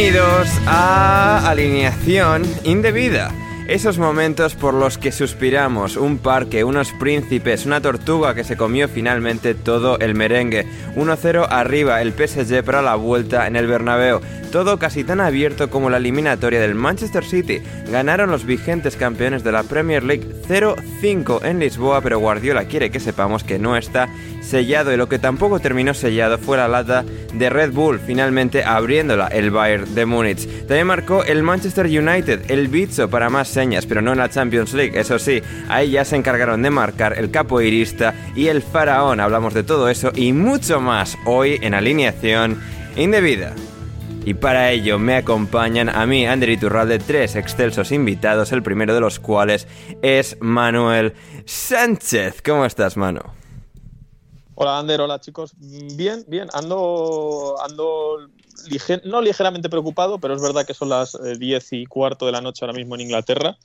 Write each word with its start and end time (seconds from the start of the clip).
Bienvenidos 0.00 0.48
a 0.66 1.50
Alineación 1.50 2.44
Indebida. 2.64 3.30
Esos 3.68 3.98
momentos 3.98 4.54
por 4.54 4.72
los 4.72 4.96
que 4.96 5.12
suspiramos, 5.12 5.98
un 5.98 6.16
parque, 6.16 6.64
unos 6.64 6.90
príncipes, 6.92 7.66
una 7.66 7.82
tortuga 7.82 8.34
que 8.34 8.42
se 8.42 8.56
comió 8.56 8.88
finalmente 8.88 9.54
todo 9.54 9.98
el 9.98 10.14
merengue, 10.14 10.66
1-0 10.96 11.46
arriba 11.48 12.00
el 12.02 12.12
PSG 12.12 12.62
para 12.64 12.82
la 12.82 12.94
vuelta 12.94 13.46
en 13.46 13.56
el 13.56 13.66
Bernabéu, 13.66 14.20
todo 14.50 14.78
casi 14.78 15.04
tan 15.04 15.20
abierto 15.20 15.70
como 15.70 15.90
la 15.90 15.98
eliminatoria 15.98 16.60
del 16.60 16.74
Manchester 16.74 17.24
City. 17.24 17.62
Ganaron 17.90 18.30
los 18.30 18.44
vigentes 18.44 18.96
campeones 18.96 19.44
de 19.44 19.52
la 19.52 19.62
Premier 19.62 20.02
League 20.02 20.26
0-5 20.48 21.44
en 21.44 21.60
Lisboa, 21.60 22.00
pero 22.00 22.18
Guardiola 22.18 22.64
quiere 22.64 22.90
que 22.90 23.00
sepamos 23.00 23.44
que 23.44 23.58
no 23.58 23.76
está 23.76 24.08
sellado 24.40 24.92
y 24.92 24.96
lo 24.96 25.08
que 25.08 25.18
tampoco 25.18 25.60
terminó 25.60 25.94
sellado 25.94 26.38
fue 26.38 26.56
la 26.56 26.66
lata 26.66 27.04
de 27.32 27.50
Red 27.50 27.72
Bull, 27.72 28.00
finalmente 28.04 28.64
abriéndola 28.64 29.28
el 29.28 29.50
Bayern 29.50 29.94
de 29.94 30.06
Múnich. 30.06 30.46
También 30.66 30.86
marcó 30.86 31.24
el 31.24 31.42
Manchester 31.42 31.86
United, 31.86 32.50
el 32.50 32.68
bicho 32.68 33.08
para 33.08 33.30
más 33.30 33.48
señas, 33.48 33.86
pero 33.86 34.02
no 34.02 34.12
en 34.12 34.18
la 34.18 34.28
Champions 34.28 34.72
League, 34.74 34.98
eso 34.98 35.18
sí, 35.18 35.42
ahí 35.68 35.92
ya 35.92 36.04
se 36.04 36.16
encargaron 36.16 36.62
de 36.62 36.70
marcar 36.70 37.16
el 37.18 37.30
capoeirista 37.30 38.14
y 38.34 38.48
el 38.48 38.62
faraón. 38.62 39.20
Hablamos 39.20 39.54
de 39.54 39.62
todo 39.62 39.88
eso 39.88 40.10
y 40.14 40.32
mucho 40.32 40.79
más 40.80 41.16
hoy 41.26 41.58
en 41.62 41.74
alineación 41.74 42.60
indebida. 42.96 43.54
Y 44.24 44.34
para 44.34 44.70
ello 44.70 44.98
me 44.98 45.16
acompañan 45.16 45.88
a 45.88 46.04
mí, 46.06 46.26
Ander 46.26 46.50
Iturralde, 46.50 46.98
tres 46.98 47.36
excelsos 47.36 47.90
invitados, 47.90 48.52
el 48.52 48.62
primero 48.62 48.94
de 48.94 49.00
los 49.00 49.18
cuales 49.18 49.66
es 50.02 50.36
Manuel 50.40 51.14
Sánchez. 51.46 52.42
¿Cómo 52.42 52.66
estás, 52.66 52.96
Manu? 52.96 53.22
Hola, 54.54 54.78
Ander, 54.78 55.00
hola 55.00 55.20
chicos. 55.20 55.54
Bien, 55.58 56.22
bien, 56.28 56.48
ando, 56.52 57.56
ando 57.64 58.28
no 59.04 59.22
ligeramente 59.22 59.70
preocupado, 59.70 60.18
pero 60.18 60.34
es 60.34 60.42
verdad 60.42 60.66
que 60.66 60.74
son 60.74 60.90
las 60.90 61.14
eh, 61.14 61.38
10 61.38 61.72
y 61.72 61.86
cuarto 61.86 62.26
de 62.26 62.32
la 62.32 62.42
noche 62.42 62.64
ahora 62.64 62.76
mismo 62.76 62.94
en 62.94 63.02
Inglaterra 63.02 63.56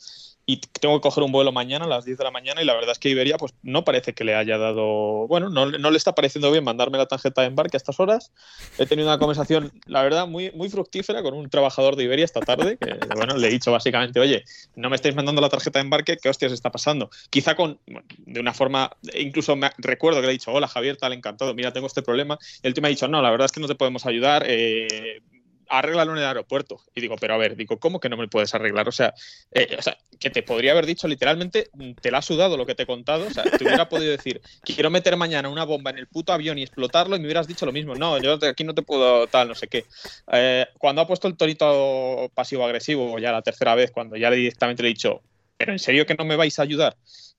y 0.45 0.57
tengo 0.57 0.95
que 0.95 1.01
coger 1.01 1.23
un 1.23 1.31
vuelo 1.31 1.51
mañana 1.51 1.85
a 1.85 1.88
las 1.88 2.06
10 2.06 2.19
de 2.19 2.23
la 2.23 2.31
mañana 2.31 2.61
y 2.61 2.66
la 2.66 2.75
verdad 2.75 2.91
es 2.91 3.00
que 3.00 3.09
Iberia 3.09 3.38
pues 3.38 3.56
no 3.63 3.83
parece 3.83 4.13
que 4.13 4.23
le 4.23 4.35
haya 4.35 4.57
dado, 4.57 5.28
bueno, 5.28 5.50
no, 5.50 5.66
no 5.66 5.91
le 5.91 5.97
está 5.97 6.13
pareciendo 6.13 6.51
bien 6.51 6.63
mandarme 6.63 7.00
la 7.00 7.07
tarjeta 7.07 7.41
de 7.41 7.47
embarque 7.47 7.78
a 7.78 7.79
estas 7.79 8.00
horas. 8.00 8.31
He 8.78 8.85
tenido 8.85 9.07
una 9.07 9.17
conversación, 9.17 9.72
la 9.88 10.03
verdad, 10.03 10.28
muy, 10.28 10.51
muy 10.51 10.69
fructífera 10.69 11.23
con 11.23 11.34
un 11.34 11.50
trabajador 11.50 11.95
de 11.95 12.03
Iberia 12.03 12.25
esta 12.25 12.41
tarde, 12.41 12.78
que 12.78 12.95
bueno, 13.16 13.38
le 13.38 13.47
he 13.47 13.51
dicho 13.51 13.72
básicamente, 13.72 14.19
oye, 14.19 14.44
no 14.75 14.89
me 14.89 14.95
estáis 14.95 15.16
mandando 15.16 15.41
la 15.41 15.50
tarjeta 15.50 15.79
de 15.79 15.84
embarque, 15.84 16.17
¿qué 16.17 16.29
hostias 16.29 16.51
está 16.51 16.72
pasando? 16.72 17.09
Quizá 17.31 17.55
con, 17.55 17.79
de 18.17 18.39
una 18.39 18.53
forma, 18.53 18.91
incluso 19.16 19.55
me, 19.55 19.72
recuerdo 19.79 20.22
que 20.22 20.28
le 20.28 20.34
he 20.34 20.38
dicho, 20.38 20.51
hola 20.51 20.67
Javier, 20.67 20.97
tal, 20.97 21.13
encantado, 21.13 21.55
mira, 21.55 21.73
tengo 21.73 21.88
este 21.88 22.03
problema. 22.03 22.38
Y 22.61 22.67
el 22.67 22.73
tío 22.75 22.85
ha 22.85 22.89
dicho, 22.89 23.07
no, 23.07 23.22
la 23.22 23.31
verdad 23.31 23.45
es 23.45 23.51
que 23.51 23.59
no 23.59 23.67
te 23.67 23.75
podemos 23.75 24.05
ayudar, 24.05 24.44
eh, 24.47 25.22
arréglalo 25.69 26.11
en 26.13 26.19
el 26.19 26.25
aeropuerto. 26.25 26.81
Y 26.93 27.01
digo, 27.01 27.15
pero 27.19 27.33
a 27.33 27.37
ver, 27.37 27.55
digo, 27.55 27.79
¿cómo 27.79 27.99
que 27.99 28.09
no 28.09 28.17
me 28.17 28.27
puedes 28.27 28.53
arreglar? 28.53 28.87
O 28.87 28.91
sea, 28.91 29.13
eh, 29.51 29.75
o 29.77 29.81
sea, 29.81 29.97
que 30.19 30.29
te 30.29 30.43
podría 30.43 30.71
haber 30.71 30.85
dicho 30.85 31.07
literalmente, 31.07 31.69
mm, 31.73 31.93
te 31.93 32.11
la 32.11 32.19
ha 32.19 32.21
sudado 32.21 32.57
lo 32.57 32.65
que 32.65 32.75
te 32.75 32.83
he 32.83 32.85
contado. 32.85 33.27
O 33.27 33.31
sea, 33.31 33.43
te 33.43 33.63
hubiera 33.63 33.89
podido 33.89 34.11
decir, 34.11 34.41
quiero 34.61 34.89
meter 34.89 35.17
mañana 35.17 35.49
una 35.49 35.63
bomba 35.63 35.91
en 35.91 35.97
el 35.97 36.07
puto 36.07 36.33
avión 36.33 36.57
y 36.57 36.63
explotarlo 36.63 37.15
y 37.15 37.19
me 37.19 37.25
hubieras 37.25 37.47
dicho 37.47 37.65
lo 37.65 37.71
mismo. 37.71 37.95
No, 37.95 38.21
yo 38.21 38.37
aquí 38.47 38.63
no 38.63 38.73
te 38.73 38.81
puedo 38.81 39.27
tal, 39.27 39.47
no 39.47 39.55
sé 39.55 39.67
qué. 39.67 39.85
Eh, 40.31 40.65
cuando 40.77 41.01
ha 41.01 41.07
puesto 41.07 41.27
el 41.27 41.37
tonito 41.37 42.31
pasivo-agresivo, 42.33 43.19
ya 43.19 43.31
la 43.31 43.41
tercera 43.41 43.75
vez, 43.75 43.91
cuando 43.91 44.15
ya 44.15 44.31
directamente 44.31 44.83
le 44.83 44.89
he 44.89 44.93
dicho, 44.93 45.21
¿pero 45.57 45.71
en 45.71 45.79
serio 45.79 46.05
que 46.05 46.15
no 46.15 46.25
me 46.25 46.35
vais 46.35 46.59
a 46.59 46.63
ayudar? 46.63 46.95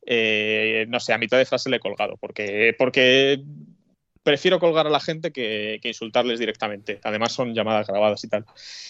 Eh, 0.07 0.87
no 0.89 1.01
sé, 1.01 1.13
a 1.13 1.19
mitad 1.19 1.37
de 1.37 1.47
frase 1.47 1.69
le 1.69 1.77
he 1.77 1.81
colgado, 1.81 2.17
porque, 2.21 2.75
porque 2.79 3.43
prefiero 4.27 4.59
colgar 4.59 4.89
a 4.89 4.91
la 4.91 4.99
gente 4.99 5.31
que, 5.31 5.79
insultarles 5.85 6.41
directamente. 6.41 6.99
Además 7.05 7.31
son 7.31 7.55
llamadas 7.55 7.87
grabadas 7.87 8.25
y 8.25 8.29
tal. 8.29 8.45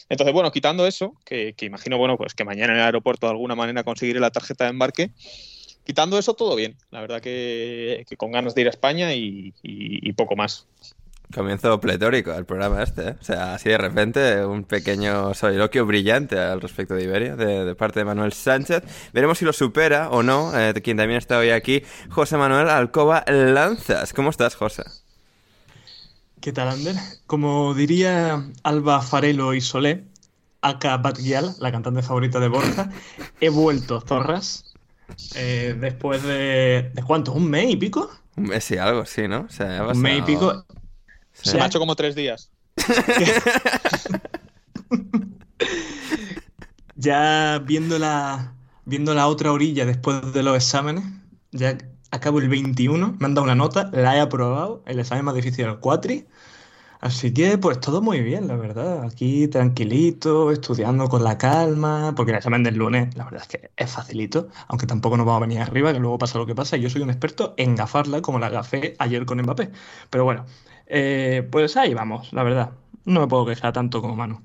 Entonces, 0.08 0.32
bueno, 0.32 0.50
quitando 0.50 0.86
eso, 0.86 1.14
que, 1.26 1.54
imagino, 1.60 1.98
bueno, 1.98 2.16
pues 2.16 2.32
que 2.32 2.42
mañana 2.42 2.72
en 2.72 2.78
el 2.78 2.84
aeropuerto 2.86 3.26
de 3.26 3.32
alguna 3.32 3.54
manera 3.54 3.84
conseguiré 3.84 4.18
la 4.18 4.30
tarjeta 4.30 4.64
de 4.64 4.70
embarque. 4.70 5.10
Quitando 5.84 6.18
eso, 6.18 6.32
todo 6.32 6.56
bien. 6.56 6.78
La 6.90 7.02
verdad 7.02 7.20
que, 7.20 8.06
con 8.16 8.32
ganas 8.32 8.54
de 8.54 8.62
ir 8.62 8.66
a 8.66 8.70
España 8.70 9.14
y, 9.14 9.52
poco 10.16 10.36
más. 10.36 10.66
Comienzo 11.34 11.78
pletórico 11.80 12.32
el 12.32 12.46
programa 12.46 12.82
este, 12.82 13.08
¿eh? 13.08 13.16
O 13.20 13.24
sea, 13.24 13.54
así 13.54 13.68
de 13.68 13.76
repente 13.76 14.46
un 14.46 14.64
pequeño 14.64 15.34
soliloquio 15.34 15.84
brillante 15.84 16.38
al 16.38 16.62
respecto 16.62 16.94
de 16.94 17.02
Iberia, 17.02 17.36
de, 17.36 17.74
parte 17.74 17.98
de 17.98 18.06
Manuel 18.06 18.32
Sánchez. 18.32 18.84
Veremos 19.12 19.36
si 19.36 19.44
lo 19.44 19.52
supera 19.52 20.08
o 20.08 20.22
no, 20.22 20.58
eh, 20.58 20.72
quien 20.82 20.96
también 20.96 21.18
está 21.18 21.36
hoy 21.36 21.50
aquí, 21.50 21.82
José 22.08 22.38
Manuel 22.38 22.70
Alcoba 22.70 23.22
Lanzas. 23.26 24.14
¿Cómo 24.14 24.30
estás, 24.30 24.54
José? 24.54 24.84
¿Qué 26.40 26.52
tal, 26.52 26.68
Ander? 26.68 26.96
Como 27.26 27.74
diría 27.74 28.50
Alba 28.62 29.02
Farelo 29.02 29.54
y 29.54 29.60
Solé, 29.60 30.04
aka 30.60 30.96
Bad 30.98 31.18
Gyal, 31.18 31.54
la 31.58 31.72
cantante 31.72 32.02
favorita 32.02 32.38
de 32.40 32.48
Borja, 32.48 32.90
he 33.40 33.48
vuelto, 33.48 34.00
zorras, 34.00 34.74
eh, 35.34 35.76
después 35.80 36.22
de... 36.22 36.90
¿De 36.94 37.02
cuánto? 37.02 37.32
¿Un 37.32 37.50
mes 37.50 37.70
y 37.70 37.76
pico? 37.76 38.10
Un 38.36 38.44
mes 38.44 38.70
y 38.70 38.76
algo, 38.78 39.04
sí, 39.06 39.26
¿no? 39.28 39.46
O 39.48 39.50
sea, 39.50 39.78
ha 39.78 39.88
Un 39.88 40.00
mes 40.00 40.18
y 40.18 40.22
pico. 40.22 40.64
Sí. 41.32 41.50
Se 41.50 41.56
me 41.56 41.62
ha 41.62 41.66
hecho 41.66 41.78
como 41.78 41.96
tres 41.96 42.14
días. 42.14 42.50
Ya 46.96 47.62
viendo 47.64 47.98
la, 47.98 48.54
viendo 48.86 49.14
la 49.14 49.28
otra 49.28 49.52
orilla 49.52 49.84
después 49.84 50.32
de 50.32 50.42
los 50.42 50.56
exámenes, 50.56 51.04
ya 51.52 51.76
acabo 52.10 52.38
el 52.40 52.48
21, 52.48 53.16
me 53.18 53.26
han 53.26 53.34
dado 53.34 53.44
una 53.44 53.54
nota, 53.54 53.90
la 53.92 54.16
he 54.16 54.20
aprobado, 54.20 54.82
el 54.86 54.98
examen 55.00 55.24
más 55.24 55.34
difícil 55.34 55.66
del 55.66 55.78
cuatri, 55.78 56.26
Así 57.00 57.32
que, 57.32 57.58
pues 57.58 57.78
todo 57.80 58.00
muy 58.02 58.20
bien, 58.20 58.48
la 58.48 58.56
verdad. 58.56 59.04
Aquí 59.04 59.48
tranquilito, 59.48 60.50
estudiando 60.50 61.08
con 61.08 61.22
la 61.24 61.38
calma, 61.38 62.14
porque 62.16 62.32
el 62.32 62.38
examen 62.38 62.62
del 62.62 62.76
lunes, 62.76 63.14
la 63.16 63.24
verdad 63.24 63.42
es 63.42 63.48
que 63.48 63.70
es 63.76 63.90
facilito, 63.92 64.48
aunque 64.68 64.86
tampoco 64.86 65.16
nos 65.16 65.26
vamos 65.26 65.42
a 65.42 65.46
venir 65.46 65.60
arriba, 65.60 65.92
que 65.92 66.00
luego 66.00 66.18
pasa 66.18 66.38
lo 66.38 66.46
que 66.46 66.54
pasa. 66.54 66.76
Y 66.76 66.80
yo 66.82 66.90
soy 66.90 67.02
un 67.02 67.10
experto 67.10 67.54
en 67.58 67.76
gafarla, 67.76 68.22
como 68.22 68.38
la 68.38 68.48
gafé 68.48 68.96
ayer 68.98 69.26
con 69.26 69.40
Mbappé. 69.40 69.70
Pero 70.10 70.24
bueno, 70.24 70.46
eh, 70.86 71.46
pues 71.50 71.76
ahí 71.76 71.94
vamos, 71.94 72.32
la 72.32 72.42
verdad. 72.42 72.72
No 73.04 73.20
me 73.20 73.26
puedo 73.28 73.46
quejar 73.46 73.72
tanto 73.72 74.00
como 74.00 74.16
Manu. 74.16 74.42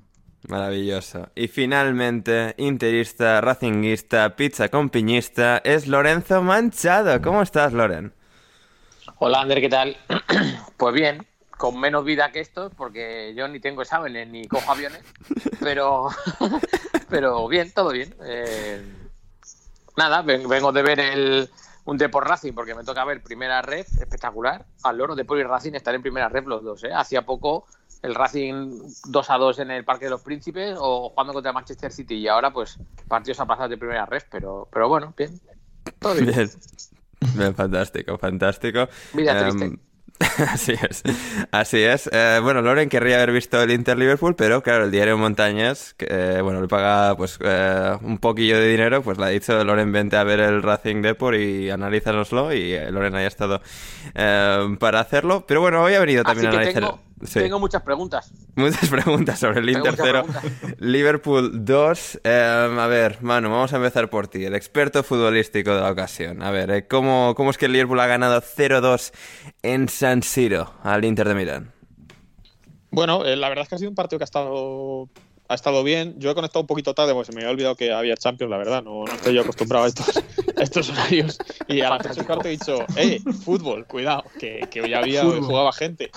Maravilloso. 0.48 1.28
Y 1.34 1.48
finalmente, 1.48 2.54
interista, 2.58 3.40
racinguista, 3.40 4.34
pizza 4.34 4.68
con 4.68 4.90
piñista, 4.90 5.58
es 5.58 5.86
Lorenzo 5.86 6.42
Manchado. 6.42 7.22
¿Cómo 7.22 7.42
estás, 7.42 7.72
Loren? 7.72 8.12
Hola, 9.18 9.42
Ander, 9.42 9.60
¿qué 9.60 9.68
tal? 9.68 9.96
pues 10.76 10.94
bien, 10.94 11.26
con 11.56 11.78
menos 11.78 12.04
vida 12.04 12.32
que 12.32 12.40
esto, 12.40 12.70
porque 12.70 13.34
yo 13.36 13.46
ni 13.46 13.60
tengo 13.60 13.82
exámenes 13.82 14.26
ni 14.26 14.48
cojo 14.48 14.72
aviones, 14.72 15.02
pero, 15.60 16.08
pero 17.08 17.46
bien, 17.46 17.72
todo 17.72 17.90
bien. 17.90 18.12
Eh, 18.24 18.82
nada, 19.96 20.22
vengo 20.22 20.72
de 20.72 20.82
ver 20.82 20.98
el, 20.98 21.48
un 21.84 21.98
Deport 21.98 22.26
Racing, 22.26 22.52
porque 22.52 22.74
me 22.74 22.82
toca 22.82 23.04
ver 23.04 23.22
primera 23.22 23.62
red, 23.62 23.86
espectacular. 24.00 24.66
Al 24.82 24.98
loro 24.98 25.14
Deport 25.14 25.40
y 25.40 25.44
Racing 25.44 25.74
estar 25.74 25.94
en 25.94 26.02
primera 26.02 26.28
red 26.28 26.44
los 26.46 26.64
dos. 26.64 26.82
¿eh? 26.82 26.92
Hacía 26.92 27.22
poco 27.22 27.66
el 28.02 28.14
Racing 28.14 28.80
2 29.06 29.30
a 29.30 29.38
2 29.38 29.58
en 29.60 29.70
el 29.70 29.84
Parque 29.84 30.06
de 30.06 30.10
los 30.10 30.22
Príncipes 30.22 30.76
o 30.78 31.10
jugando 31.10 31.32
contra 31.32 31.52
Manchester 31.52 31.92
City 31.92 32.16
y 32.16 32.28
ahora 32.28 32.52
pues 32.52 32.78
partidos 33.08 33.40
aplazados 33.40 33.70
de 33.70 33.78
primera 33.78 34.06
red, 34.06 34.22
pero, 34.30 34.68
pero 34.72 34.88
bueno, 34.88 35.14
bien. 35.16 35.40
Todo 35.98 36.14
bien. 36.14 36.50
bien. 37.34 37.54
fantástico, 37.54 38.18
fantástico. 38.18 38.88
Vida 39.14 39.38
triste. 39.38 39.64
Em, 39.64 39.78
Así 40.52 40.72
es, 40.72 41.02
así 41.50 41.82
es. 41.82 42.08
Eh, 42.12 42.38
bueno, 42.42 42.62
Loren 42.62 42.88
querría 42.88 43.16
haber 43.16 43.32
visto 43.32 43.60
el 43.60 43.70
Inter 43.70 43.98
Liverpool, 43.98 44.36
pero 44.36 44.62
claro, 44.62 44.84
el 44.84 44.90
diario 44.90 45.18
Montañas, 45.18 45.94
que 45.94 46.06
eh, 46.08 46.42
bueno, 46.42 46.60
le 46.60 46.68
paga 46.68 47.16
pues 47.16 47.38
eh, 47.42 47.96
un 48.02 48.18
poquillo 48.18 48.58
de 48.58 48.68
dinero, 48.68 49.02
pues 49.02 49.18
le 49.18 49.24
ha 49.24 49.28
dicho 49.28 49.64
Loren 49.64 49.90
vente 49.90 50.16
a 50.16 50.24
ver 50.24 50.40
el 50.40 50.62
Racing 50.62 51.02
Deport 51.02 51.38
y 51.38 51.70
analízanoslo 51.70 52.52
y 52.52 52.78
Loren 52.90 53.14
haya 53.14 53.26
estado 53.26 53.62
para 54.14 55.00
hacerlo. 55.00 55.44
Pero 55.46 55.60
bueno, 55.60 55.82
hoy 55.82 55.94
ha 55.94 56.00
venido 56.00 56.22
también 56.22 56.48
a 56.48 56.50
analizar. 56.50 56.82
Tengo 56.82 57.00
muchas 57.58 57.82
preguntas. 57.82 58.32
Muchas 58.54 58.88
preguntas 58.90 59.38
sobre 59.38 59.60
el 59.60 59.70
Inter 59.70 59.94
0, 59.96 60.24
Liverpool 60.78 61.64
2. 61.64 62.20
Em, 62.24 62.78
a 62.78 62.86
ver, 62.86 63.22
Manu, 63.22 63.50
vamos 63.50 63.72
a 63.72 63.76
empezar 63.76 64.10
por 64.10 64.28
ti, 64.28 64.44
el 64.44 64.54
experto 64.54 65.02
futbolístico 65.02 65.74
de 65.74 65.80
la 65.80 65.90
ocasión. 65.90 66.42
A 66.42 66.50
ver, 66.50 66.70
eh, 66.70 66.86
¿cómo, 66.86 67.34
¿cómo 67.36 67.50
es 67.50 67.58
que 67.58 67.66
el 67.66 67.72
Liverpool 67.72 68.00
ha 68.00 68.06
ganado 68.06 68.40
0-2 68.40 69.12
en 69.62 69.88
San 69.88 70.22
Siro 70.22 70.74
al 70.82 71.04
Inter 71.04 71.28
de 71.28 71.34
Milán? 71.34 71.72
Bueno, 72.90 73.24
eh, 73.24 73.36
la 73.36 73.48
verdad 73.48 73.62
es 73.62 73.68
que 73.68 73.74
ha 73.76 73.78
sido 73.78 73.90
un 73.90 73.96
partido 73.96 74.18
que 74.18 74.24
ha 74.24 74.26
estado 74.26 75.08
ha 75.52 75.54
estado 75.54 75.84
bien. 75.84 76.14
Yo 76.18 76.30
he 76.30 76.34
conectado 76.34 76.60
un 76.60 76.66
poquito 76.66 76.94
tarde 76.94 77.12
porque 77.12 77.26
se 77.26 77.32
me 77.32 77.42
había 77.42 77.52
olvidado 77.52 77.76
que 77.76 77.92
había 77.92 78.16
Champions, 78.16 78.50
la 78.50 78.56
verdad. 78.56 78.82
No, 78.82 79.04
no 79.04 79.12
estoy 79.12 79.34
yo 79.34 79.42
acostumbrado 79.42 79.84
a 79.84 79.88
estos, 79.88 80.22
estos 80.56 80.90
horarios. 80.90 81.38
Y 81.68 81.80
a 81.82 81.90
las 81.90 82.02
3 82.02 82.16
y 82.16 82.46
he 82.46 82.50
dicho, 82.50 82.86
¡eh! 82.96 83.20
Fútbol, 83.44 83.86
cuidado, 83.86 84.24
que, 84.38 84.66
que 84.70 84.82
hoy 84.82 84.94
había, 84.94 85.24
jugaba 85.24 85.72
gente. 85.72 86.10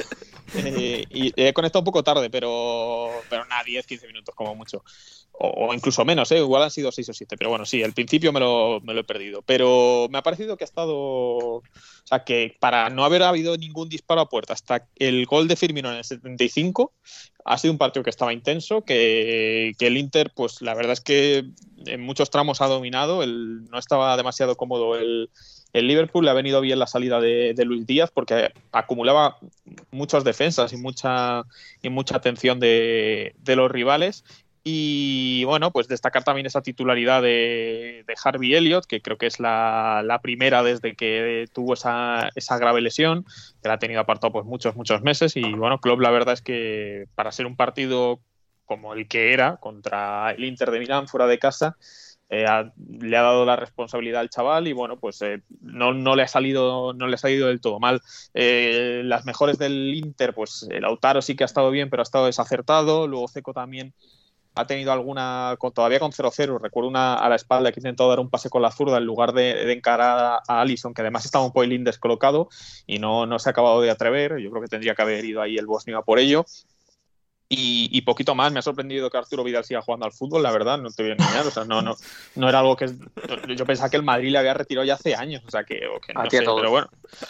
Eh, 0.54 1.04
y 1.10 1.34
he 1.36 1.54
conectado 1.54 1.82
un 1.82 1.86
poco 1.86 2.04
tarde, 2.04 2.30
pero, 2.30 3.10
pero 3.30 3.46
nada, 3.46 3.64
10, 3.64 3.86
15 3.86 4.08
minutos 4.08 4.36
como 4.36 4.56
mucho. 4.56 4.84
O, 5.38 5.74
incluso 5.74 6.06
menos, 6.06 6.32
¿eh? 6.32 6.38
igual 6.38 6.64
han 6.64 6.72
sido 6.72 6.92
6 6.92 7.10
o 7.10 7.14
7. 7.14 7.36
Pero 7.38 7.50
bueno, 7.50 7.66
sí, 7.66 7.84
al 7.84 7.94
principio 7.94 8.32
me 8.32 8.40
lo, 8.40 8.80
me 8.82 8.94
lo 8.94 9.02
he 9.02 9.04
perdido. 9.04 9.42
Pero 9.42 10.08
me 10.10 10.18
ha 10.18 10.24
parecido 10.24 10.56
que 10.56 10.64
ha 10.64 10.66
estado. 10.66 10.96
O 10.96 11.64
sea, 12.06 12.24
que 12.24 12.56
para 12.60 12.90
no 12.90 13.04
haber 13.04 13.24
habido 13.24 13.58
ningún 13.58 13.90
disparo 13.90 14.22
a 14.22 14.30
puerta 14.30 14.54
hasta 14.54 14.88
el 14.96 15.26
gol 15.26 15.48
de 15.48 15.56
Firmino 15.56 15.92
en 15.92 15.98
el 15.98 16.04
75, 16.04 16.94
ha 17.44 17.58
sido 17.58 17.74
un 17.74 17.78
partido 17.78 18.04
que 18.04 18.10
estaba 18.10 18.34
intenso, 18.34 18.84
que, 18.84 19.74
que 19.78 19.88
el 19.88 19.98
Inter, 19.98 20.32
pues 20.36 20.62
la 20.62 20.74
verdad 20.74 20.94
es 20.94 21.02
que 21.02 21.46
en 21.86 22.02
muchos 22.02 22.30
tramos 22.30 22.62
ha 22.62 22.68
dominado. 22.68 23.22
El, 23.22 23.66
no 23.66 23.78
estaba 23.78 24.16
demasiado 24.18 24.56
cómodo 24.56 24.96
el, 24.96 25.30
el 25.76 25.88
Liverpool 25.88 26.24
le 26.24 26.32
ha 26.32 26.34
venido 26.34 26.62
bien 26.62 26.80
la 26.80 26.88
salida 26.88 27.20
de, 27.20 27.54
Luis 27.66 27.86
Díaz 27.86 28.10
porque 28.10 28.54
acumulaba 28.72 29.40
muchas 29.92 30.24
defensas 30.24 30.72
y 30.72 30.78
mucha, 30.78 31.44
y 31.82 31.90
mucha 31.90 32.16
atención 32.16 32.62
de, 32.62 33.36
los 33.46 33.70
rivales. 33.70 34.24
Y 34.68 35.44
bueno, 35.44 35.70
pues 35.72 35.88
destacar 35.88 36.24
también 36.24 36.48
esa 36.48 36.64
titularidad 36.64 37.22
de, 37.22 38.04
Harvey 38.24 38.56
Elliott, 38.56 38.88
que 38.88 39.00
creo 39.00 39.16
que 39.16 39.28
es 39.28 39.40
la, 39.40 40.20
primera 40.24 40.64
desde 40.64 40.96
que 40.96 41.46
tuvo 41.54 41.76
esa, 41.76 42.32
grave 42.60 42.82
lesión, 42.82 43.26
que 43.62 43.68
la 43.68 43.76
ha 43.76 43.80
tenido 43.80 44.02
apartado 44.02 44.34
pues 44.34 44.44
muchos, 44.44 44.76
muchos 44.76 45.04
meses. 45.04 45.38
Y 45.38 45.54
bueno, 45.54 45.80
Klopp 45.80 46.00
la 46.00 46.10
verdad 46.10 46.34
es 46.34 46.42
que 46.42 47.06
para 47.14 47.32
ser 47.32 47.46
un 47.46 47.56
partido 47.56 48.22
como 48.66 48.96
el 48.96 49.08
que 49.08 49.34
era 49.34 49.58
contra 49.58 50.32
el 50.32 50.44
Inter 50.44 50.72
de 50.72 50.80
Milán 50.80 51.08
fuera 51.08 51.28
de 51.28 51.38
casa, 51.38 51.78
eh, 52.30 52.48
le 53.00 53.18
ha 53.18 53.22
dado 53.22 53.46
la 53.46 53.56
responsabilidad 53.58 54.22
al 54.22 54.32
chaval 54.32 54.68
y 54.68 54.74
bueno, 54.74 54.98
pues 54.98 55.22
eh, 55.22 55.44
no, 55.62 55.94
no, 55.94 56.16
le 56.16 56.24
ha 56.24 56.28
salido, 56.28 56.92
no 56.94 57.06
le 57.06 57.14
ha 57.14 57.18
salido 57.20 57.50
del 57.50 57.62
todo 57.62 57.80
mal. 57.80 58.02
Eh, 58.34 59.04
las 59.06 59.26
mejores 59.26 59.60
del 59.60 59.94
Inter, 59.94 60.34
pues 60.34 60.66
el 60.72 60.82
Lautaro 60.82 61.22
sí 61.22 61.36
que 61.36 61.44
ha 61.44 61.46
estado 61.46 61.70
bien, 61.70 61.92
pero 61.92 62.02
ha 62.02 62.10
estado 62.10 62.26
desacertado. 62.26 63.08
Luego 63.08 63.28
Ceco 63.28 63.54
también 63.54 63.94
ha 64.56 64.66
tenido 64.66 64.92
alguna, 64.94 65.58
todavía 65.74 66.00
con 66.00 66.12
0-0, 66.12 66.60
recuerdo 66.62 66.90
una 66.90 67.16
a 67.16 67.28
la 67.28 67.36
espalda 67.36 67.72
que 67.72 67.80
ha 67.80 67.82
intentado 67.82 68.10
dar 68.10 68.22
un 68.22 68.30
pase 68.30 68.50
con 68.50 68.62
la 68.62 68.72
zurda 68.72 68.98
en 68.98 69.04
lugar 69.04 69.34
de, 69.34 69.72
encarar 69.74 70.42
a, 70.48 70.62
Allison, 70.62 70.94
que 70.94 71.02
además 71.02 71.26
estaba 71.26 71.46
un 71.46 71.52
poilín 71.52 71.84
descolocado 71.84 72.48
y 72.88 73.00
no, 73.00 73.26
no 73.26 73.38
se 73.38 73.50
ha 73.50 73.52
acabado 73.52 73.82
de 73.82 73.92
atrever. 73.92 74.38
Yo 74.40 74.50
creo 74.50 74.62
que 74.62 74.70
tendría 74.70 74.96
que 74.96 75.02
haber 75.02 75.26
ido 75.26 75.42
ahí 75.42 75.58
el 75.58 75.66
bosnio 75.66 75.98
a 75.98 76.04
por 76.04 76.20
ello. 76.20 76.46
Y, 77.48 78.02
poquito 78.02 78.34
más, 78.34 78.52
me 78.52 78.60
ha 78.60 78.64
sorprendido 78.64 79.10
que 79.10 79.18
Arturo 79.18 79.44
Vidal 79.44 79.64
siga 79.64 79.82
jugando 79.82 80.06
al 80.06 80.12
fútbol, 80.12 80.42
la 80.42 80.52
verdad, 80.52 80.80
no 80.80 80.90
te 80.90 81.04
voy 81.04 81.12
a 81.12 81.14
engañar, 81.14 81.46
o 81.46 81.52
sea, 81.52 81.64
no, 81.64 81.82
no, 81.82 81.96
no 82.36 82.50
era 82.50 82.60
algo 82.60 82.76
que 82.76 82.92
yo 83.56 83.66
pensaba 83.66 83.90
que 83.90 83.98
el 83.98 84.04
Madrid 84.04 84.32
le 84.32 84.40
había 84.40 84.56
retirado 84.56 84.84
ya 84.84 84.96
hace 84.96 85.16
años, 85.16 85.44
o 85.48 85.52
sea, 85.52 85.64
que, 85.64 85.80
no 86.14 86.30
sé, 86.30 86.40
pero 86.40 86.70
bueno, 86.72 86.90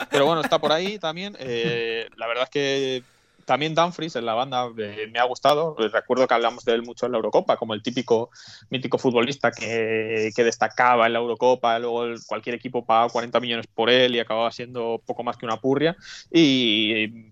pero 0.09 0.25
bueno, 0.25 0.41
está 0.41 0.57
por 0.57 0.71
ahí 0.71 0.97
también, 0.99 1.35
eh, 1.37 2.07
la 2.15 2.27
verdad 2.27 2.45
es 2.45 2.49
que 2.49 3.03
también 3.45 3.75
Dumfries 3.75 4.15
en 4.15 4.25
la 4.25 4.33
banda 4.33 4.67
eh, 4.77 5.07
me 5.11 5.19
ha 5.19 5.23
gustado. 5.23 5.75
Recuerdo 5.77 6.27
que 6.27 6.33
hablamos 6.33 6.65
de 6.65 6.73
él 6.73 6.83
mucho 6.83 7.05
en 7.05 7.13
la 7.13 7.17
Eurocopa, 7.17 7.57
como 7.57 7.73
el 7.73 7.83
típico 7.83 8.29
mítico 8.69 8.97
futbolista 8.97 9.51
que, 9.51 10.31
que 10.35 10.43
destacaba 10.43 11.07
en 11.07 11.13
la 11.13 11.19
Eurocopa. 11.19 11.79
Luego 11.79 12.05
cualquier 12.27 12.55
equipo 12.55 12.85
pagaba 12.85 13.09
40 13.09 13.39
millones 13.39 13.67
por 13.67 13.89
él 13.89 14.15
y 14.15 14.19
acababa 14.19 14.51
siendo 14.51 15.01
poco 15.05 15.23
más 15.23 15.37
que 15.37 15.45
una 15.45 15.57
purria. 15.57 15.95
Y 16.31 17.31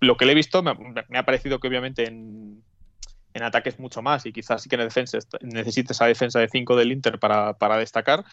lo, 0.00 0.16
que 0.16 0.24
le 0.24 0.32
he 0.32 0.34
visto 0.34 0.62
me, 0.62 0.72
ha 1.18 1.24
parecido 1.24 1.58
que 1.60 1.68
obviamente 1.68 2.06
en, 2.06 2.62
ataques 3.40 3.78
mucho 3.78 4.02
más 4.02 4.26
y 4.26 4.32
quizás 4.32 4.62
sí 4.62 4.68
que 4.68 4.76
en 4.76 4.82
defensa 4.82 5.18
necesite 5.40 5.94
esa 5.94 6.04
defensa 6.04 6.40
de 6.40 6.48
5 6.48 6.76
del 6.76 6.92
Inter 6.92 7.18
para, 7.18 7.76
destacar. 7.78 8.24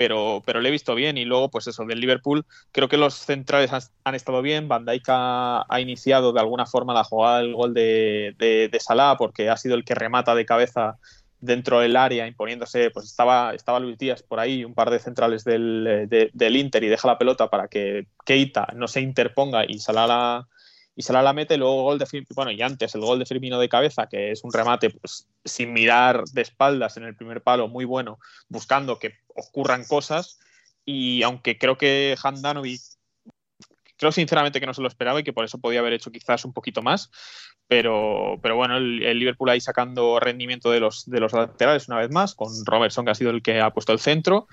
Pero, 0.00 0.42
pero 0.46 0.62
le 0.62 0.70
he 0.70 0.72
visto 0.72 0.94
bien. 0.94 1.18
Y 1.18 1.26
luego 1.26 1.50
pues 1.50 1.66
eso 1.66 1.84
del 1.84 2.00
Liverpool 2.00 2.46
creo 2.72 2.88
que 2.88 2.96
los 2.96 3.12
centrales 3.12 3.70
han, 4.02 4.14
estado 4.14 4.40
bien. 4.40 4.66
Van 4.66 4.86
Dijk 4.86 5.04
ha, 5.08 5.78
iniciado 5.78 6.32
de 6.32 6.40
alguna 6.40 6.64
forma 6.64 6.94
la 6.94 7.04
jugada 7.04 7.40
del 7.40 7.52
gol 7.52 7.74
de, 7.74 8.34
de, 8.38 8.80
Salah 8.80 9.16
porque 9.18 9.50
ha 9.50 9.58
sido 9.58 9.74
el 9.74 9.84
que 9.84 9.94
remata 9.94 10.34
de 10.34 10.46
cabeza 10.46 10.96
dentro 11.38 11.80
del 11.80 11.96
área 11.96 12.26
imponiéndose, 12.26 12.90
pues 12.90 13.04
estaba, 13.04 13.52
estaba 13.52 13.78
Luis 13.78 13.98
Díaz 13.98 14.22
por 14.22 14.40
ahí, 14.40 14.64
un 14.64 14.72
par 14.72 14.88
de 14.88 15.00
centrales 15.00 15.44
del, 15.44 16.08
del 16.08 16.56
Inter 16.56 16.82
y 16.82 16.88
deja 16.88 17.06
la 17.06 17.18
pelota 17.18 17.50
para 17.50 17.68
que 17.68 18.06
Keita 18.24 18.68
no 18.74 18.88
se 18.88 19.02
interponga 19.02 19.66
y 19.68 19.80
Salah 19.80 20.06
la, 20.06 20.48
y 21.00 21.02
Salah 21.02 21.22
la 21.22 21.32
mete, 21.32 21.56
luego 21.56 21.82
gol 21.82 21.98
de 21.98 22.26
bueno, 22.34 22.50
y 22.50 22.60
antes 22.60 22.94
el 22.94 23.00
gol 23.00 23.18
de 23.18 23.24
Firmino 23.24 23.58
de 23.58 23.70
cabeza, 23.70 24.06
que 24.06 24.32
es 24.32 24.44
un 24.44 24.52
remate 24.52 24.90
pues, 24.90 25.26
sin 25.44 25.72
mirar 25.72 26.24
de 26.24 26.42
espaldas 26.42 26.98
en 26.98 27.04
el 27.04 27.16
primer 27.16 27.42
palo, 27.42 27.68
muy 27.68 27.86
bueno, 27.86 28.18
buscando 28.50 28.98
que 28.98 29.14
ocurran 29.34 29.84
cosas, 29.84 30.38
y 30.84 31.22
aunque 31.22 31.56
creo 31.56 31.78
que 31.78 32.16
Handanovic 32.22 32.82
creo 33.96 34.12
sinceramente 34.12 34.60
que 34.60 34.66
no 34.66 34.74
se 34.74 34.82
lo 34.82 34.88
esperaba 34.88 35.20
y 35.20 35.22
que 35.24 35.32
por 35.32 35.44
eso 35.44 35.58
podía 35.58 35.80
haber 35.80 35.94
hecho 35.94 36.10
quizás 36.10 36.44
un 36.44 36.52
poquito 36.52 36.82
más. 36.82 37.10
Pero, 37.66 38.38
pero 38.42 38.56
bueno, 38.56 38.76
el, 38.78 39.18
Liverpool 39.18 39.50
ahí 39.50 39.60
sacando 39.60 40.18
rendimiento 40.18 40.70
de 40.70 40.80
los, 40.80 41.08
de 41.08 41.20
los 41.20 41.32
laterales 41.32 41.88
una 41.88 41.98
vez 41.98 42.10
más, 42.10 42.34
con 42.34 42.48
Robertson 42.64 43.04
que 43.04 43.10
ha 43.10 43.14
sido 43.14 43.30
el 43.30 43.42
que 43.42 43.60
ha 43.60 43.70
puesto 43.70 43.92
el 43.92 44.00
centro. 44.00 44.48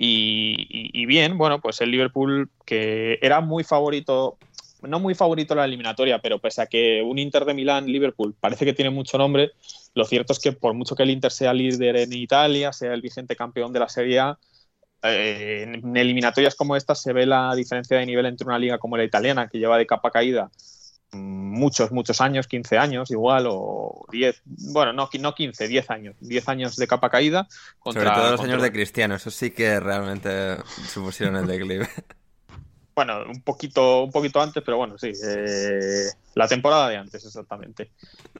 Y, 0.00 1.06
bien, 1.06 1.38
bueno, 1.38 1.60
pues 1.60 1.80
el 1.80 1.90
Liverpool 1.90 2.50
que 2.64 3.18
era 3.20 3.40
muy 3.40 3.64
favorito, 3.64 4.38
no 4.82 5.00
muy 5.00 5.14
favorito 5.14 5.54
la 5.54 5.64
eliminatoria, 5.64 6.20
pero 6.20 6.38
pese 6.38 6.62
a 6.62 6.66
que 6.66 7.02
un 7.02 7.18
Inter 7.18 7.44
de 7.44 7.54
Milán, 7.54 7.86
Liverpool, 7.86 8.34
parece 8.38 8.64
que 8.64 8.72
tiene 8.72 8.90
mucho 8.90 9.18
nombre, 9.18 9.52
lo 9.94 10.04
cierto 10.04 10.32
es 10.32 10.38
que 10.38 10.52
por 10.52 10.74
mucho 10.74 10.94
que 10.94 11.02
el 11.02 11.10
Inter 11.10 11.32
sea 11.32 11.52
líder 11.52 11.96
en 11.96 12.12
Italia, 12.12 12.72
sea 12.72 12.94
el 12.94 13.02
vigente 13.02 13.36
campeón 13.36 13.72
de 13.72 13.80
la 13.80 13.88
Serie 13.88 14.20
A, 14.20 14.38
eh, 15.02 15.64
en 15.66 15.96
eliminatorias 15.96 16.54
como 16.54 16.76
estas 16.76 17.00
se 17.00 17.12
ve 17.12 17.26
la 17.26 17.54
diferencia 17.54 17.98
de 17.98 18.06
nivel 18.06 18.26
entre 18.26 18.46
una 18.46 18.58
liga 18.58 18.78
como 18.78 18.96
la 18.96 19.04
italiana, 19.04 19.48
que 19.48 19.58
lleva 19.58 19.78
de 19.78 19.86
capa 19.86 20.10
caída 20.10 20.50
muchos, 21.12 21.90
muchos 21.90 22.20
años, 22.20 22.46
15 22.46 22.78
años 22.78 23.10
igual, 23.10 23.46
o 23.48 24.06
10, 24.10 24.42
bueno, 24.44 24.92
no, 24.92 25.08
no 25.18 25.34
15, 25.34 25.68
10 25.68 25.90
años, 25.90 26.16
10 26.20 26.48
años 26.48 26.76
de 26.76 26.86
capa 26.86 27.10
caída. 27.10 27.48
Contra, 27.78 28.02
Sobre 28.02 28.14
todo 28.14 28.30
los 28.32 28.40
años 28.40 28.62
de 28.62 28.72
Cristiano, 28.72 29.14
eso 29.14 29.30
sí 29.30 29.50
que 29.50 29.80
realmente 29.80 30.56
supusieron 30.88 31.36
el 31.36 31.46
declive. 31.46 31.88
bueno, 32.98 33.22
un 33.32 33.42
poquito, 33.42 34.02
un 34.02 34.10
poquito 34.10 34.40
antes, 34.40 34.60
pero 34.64 34.76
bueno, 34.76 34.98
sí, 34.98 35.12
eh, 35.24 36.08
la 36.34 36.48
temporada 36.48 36.88
de 36.88 36.96
antes, 36.96 37.24
exactamente. 37.24 37.92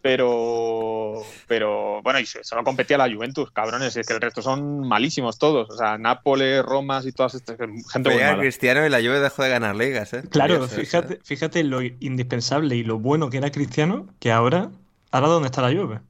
Pero, 0.02 1.22
pero 1.46 2.02
bueno, 2.02 2.18
y 2.18 2.26
solo 2.26 2.64
competía 2.64 2.98
la 2.98 3.08
Juventus, 3.08 3.52
cabrones, 3.52 3.96
es 3.96 4.04
que 4.04 4.14
el 4.14 4.20
resto 4.20 4.42
son 4.42 4.80
malísimos 4.80 5.38
todos. 5.38 5.70
O 5.70 5.76
sea, 5.76 5.96
Nápoles, 5.96 6.64
Roma 6.64 7.00
y 7.04 7.12
todas 7.12 7.36
estas, 7.36 7.56
gente 7.56 8.10
muy 8.10 8.20
mala. 8.20 8.40
Cristiano 8.40 8.84
y 8.84 8.88
la 8.88 8.98
Juve 8.98 9.20
dejó 9.20 9.44
de 9.44 9.48
ganar 9.48 9.76
ligas, 9.76 10.12
¿eh? 10.12 10.24
Claro, 10.28 10.66
fíjate, 10.66 11.20
fíjate 11.22 11.62
lo 11.62 11.80
indispensable 11.80 12.74
y 12.74 12.82
lo 12.82 12.98
bueno 12.98 13.30
que 13.30 13.36
era 13.36 13.52
Cristiano, 13.52 14.08
que 14.18 14.32
ahora, 14.32 14.72
ahora 15.12 15.28
dónde 15.28 15.46
está 15.46 15.62
la 15.62 15.70
Juve. 15.70 16.00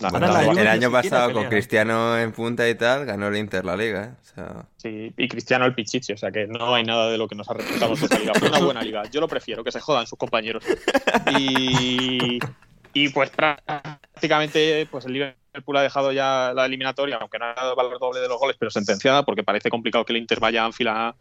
El 0.00 0.68
año 0.68 0.90
pasado 0.90 1.32
con 1.32 1.48
Cristiano 1.48 2.18
en 2.18 2.32
punta 2.32 2.68
y 2.68 2.74
tal, 2.74 3.04
ganó 3.06 3.28
el 3.28 3.36
Inter 3.36 3.64
la 3.64 3.76
liga. 3.76 4.16
¿eh? 4.36 4.42
Sí, 4.76 5.12
y 5.16 5.28
Cristiano 5.28 5.64
el 5.64 5.74
Pichichi, 5.74 6.12
o 6.12 6.16
sea 6.16 6.30
que 6.30 6.46
no 6.46 6.74
hay 6.74 6.84
nada 6.84 7.10
de 7.10 7.18
lo 7.18 7.28
que 7.28 7.34
nos 7.34 7.48
ha 7.48 7.54
resultado 7.54 7.94
esta 7.94 8.18
liga. 8.18 8.32
Fue 8.34 8.48
una 8.48 8.60
buena 8.60 8.82
liga. 8.82 9.02
Yo 9.10 9.20
lo 9.20 9.28
prefiero, 9.28 9.64
que 9.64 9.72
se 9.72 9.80
jodan 9.80 10.06
sus 10.06 10.18
compañeros. 10.18 10.64
Y, 11.38 12.38
y 12.92 13.08
pues 13.10 13.30
prácticamente 13.30 14.86
pues 14.90 15.06
el 15.06 15.12
Liverpool 15.14 15.76
ha 15.76 15.82
dejado 15.82 16.12
ya 16.12 16.52
la 16.54 16.66
eliminatoria, 16.66 17.16
aunque 17.16 17.38
no 17.38 17.46
ha 17.46 17.54
dado 17.54 17.74
valor 17.74 17.98
doble 17.98 18.20
de 18.20 18.28
los 18.28 18.38
goles, 18.38 18.56
pero 18.58 18.70
sentenciada, 18.70 19.24
porque 19.24 19.42
parece 19.42 19.70
complicado 19.70 20.04
que 20.04 20.12
el 20.12 20.18
Inter 20.18 20.40
vaya 20.40 20.62
a 20.62 20.66
Anfield 20.66 21.14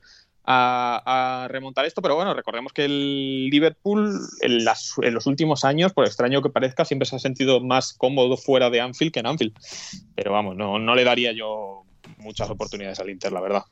a, 0.46 1.44
a, 1.44 1.48
remontar 1.48 1.86
esto, 1.86 2.02
pero 2.02 2.16
bueno, 2.16 2.34
recordemos 2.34 2.74
que 2.74 2.86
el 2.86 3.50
Liverpool 3.50 4.20
en, 4.42 4.52
en, 4.52 5.14
los 5.14 5.26
últimos 5.28 5.64
años, 5.64 5.94
por 5.94 6.06
extraño 6.06 6.42
que 6.42 6.50
parezca, 6.50 6.86
siempre 6.86 7.06
se 7.06 7.16
ha 7.16 7.20
sentido 7.20 7.62
más 7.62 7.94
cómodo 7.94 8.38
fuera 8.38 8.70
de 8.70 8.82
Anfield 8.82 9.12
que 9.12 9.20
en 9.20 9.28
Anfield. 9.28 9.54
Pero 10.16 10.32
vamos, 10.32 10.56
no, 10.56 10.80
no 10.80 10.96
le 10.96 11.04
daría 11.04 11.32
yo 11.32 11.84
muchas 12.18 12.50
oportunidades 12.50 13.00
al 13.00 13.10
Inter, 13.10 13.32
la 13.32 13.42
verdad. 13.42 13.64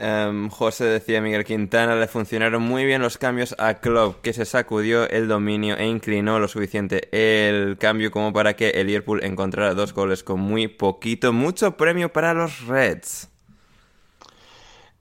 Em, 0.00 0.48
José 0.48 0.84
decía 0.84 1.20
Miguel 1.20 1.44
Quintana, 1.44 1.96
le 1.96 2.06
funcionaron 2.06 2.62
muy 2.62 2.84
bien 2.84 3.02
los 3.02 3.18
cambios 3.18 3.56
a 3.58 3.80
Klopp, 3.80 4.20
que 4.22 4.32
se 4.32 4.44
sacudió 4.44 5.10
el 5.10 5.26
dominio 5.26 5.76
e 5.76 5.88
inclinó 5.88 6.38
lo 6.38 6.46
suficiente 6.46 7.08
el 7.10 7.76
cambio 7.78 8.12
como 8.12 8.32
para 8.32 8.54
que 8.54 8.70
el 8.70 8.86
Liverpool 8.86 9.24
encontrara 9.24 9.74
dos 9.74 9.92
goles 9.92 10.22
con 10.22 10.38
muy 10.38 10.68
poquito. 10.68 11.32
Mucho 11.32 11.76
premio 11.76 12.12
para 12.12 12.32
los 12.32 12.64
Reds. 12.66 13.28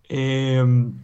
Em, 0.09 0.99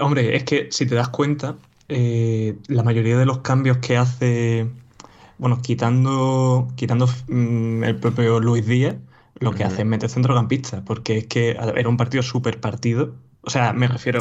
hombre, 0.00 0.36
es 0.36 0.44
que 0.44 0.68
si 0.70 0.86
te 0.86 0.94
das 0.94 1.08
cuenta, 1.08 1.56
eh, 1.88 2.56
la 2.68 2.82
mayoría 2.82 3.18
de 3.18 3.26
los 3.26 3.38
cambios 3.38 3.78
que 3.78 3.96
hace, 3.96 4.68
bueno, 5.38 5.60
quitando, 5.62 6.68
quitando 6.76 7.08
mm, 7.28 7.84
el 7.84 7.96
propio 7.96 8.40
Luis 8.40 8.66
Díaz, 8.66 8.96
lo 9.40 9.52
que 9.52 9.64
hace 9.64 9.82
es 9.82 9.86
meter 9.86 10.10
centrocampistas, 10.10 10.82
porque 10.82 11.18
es 11.18 11.26
que 11.26 11.50
era 11.50 11.88
un 11.88 11.96
partido 11.96 12.22
súper 12.22 12.60
partido. 12.60 13.14
O 13.42 13.48
sea, 13.48 13.72
me 13.72 13.88
refiero, 13.88 14.20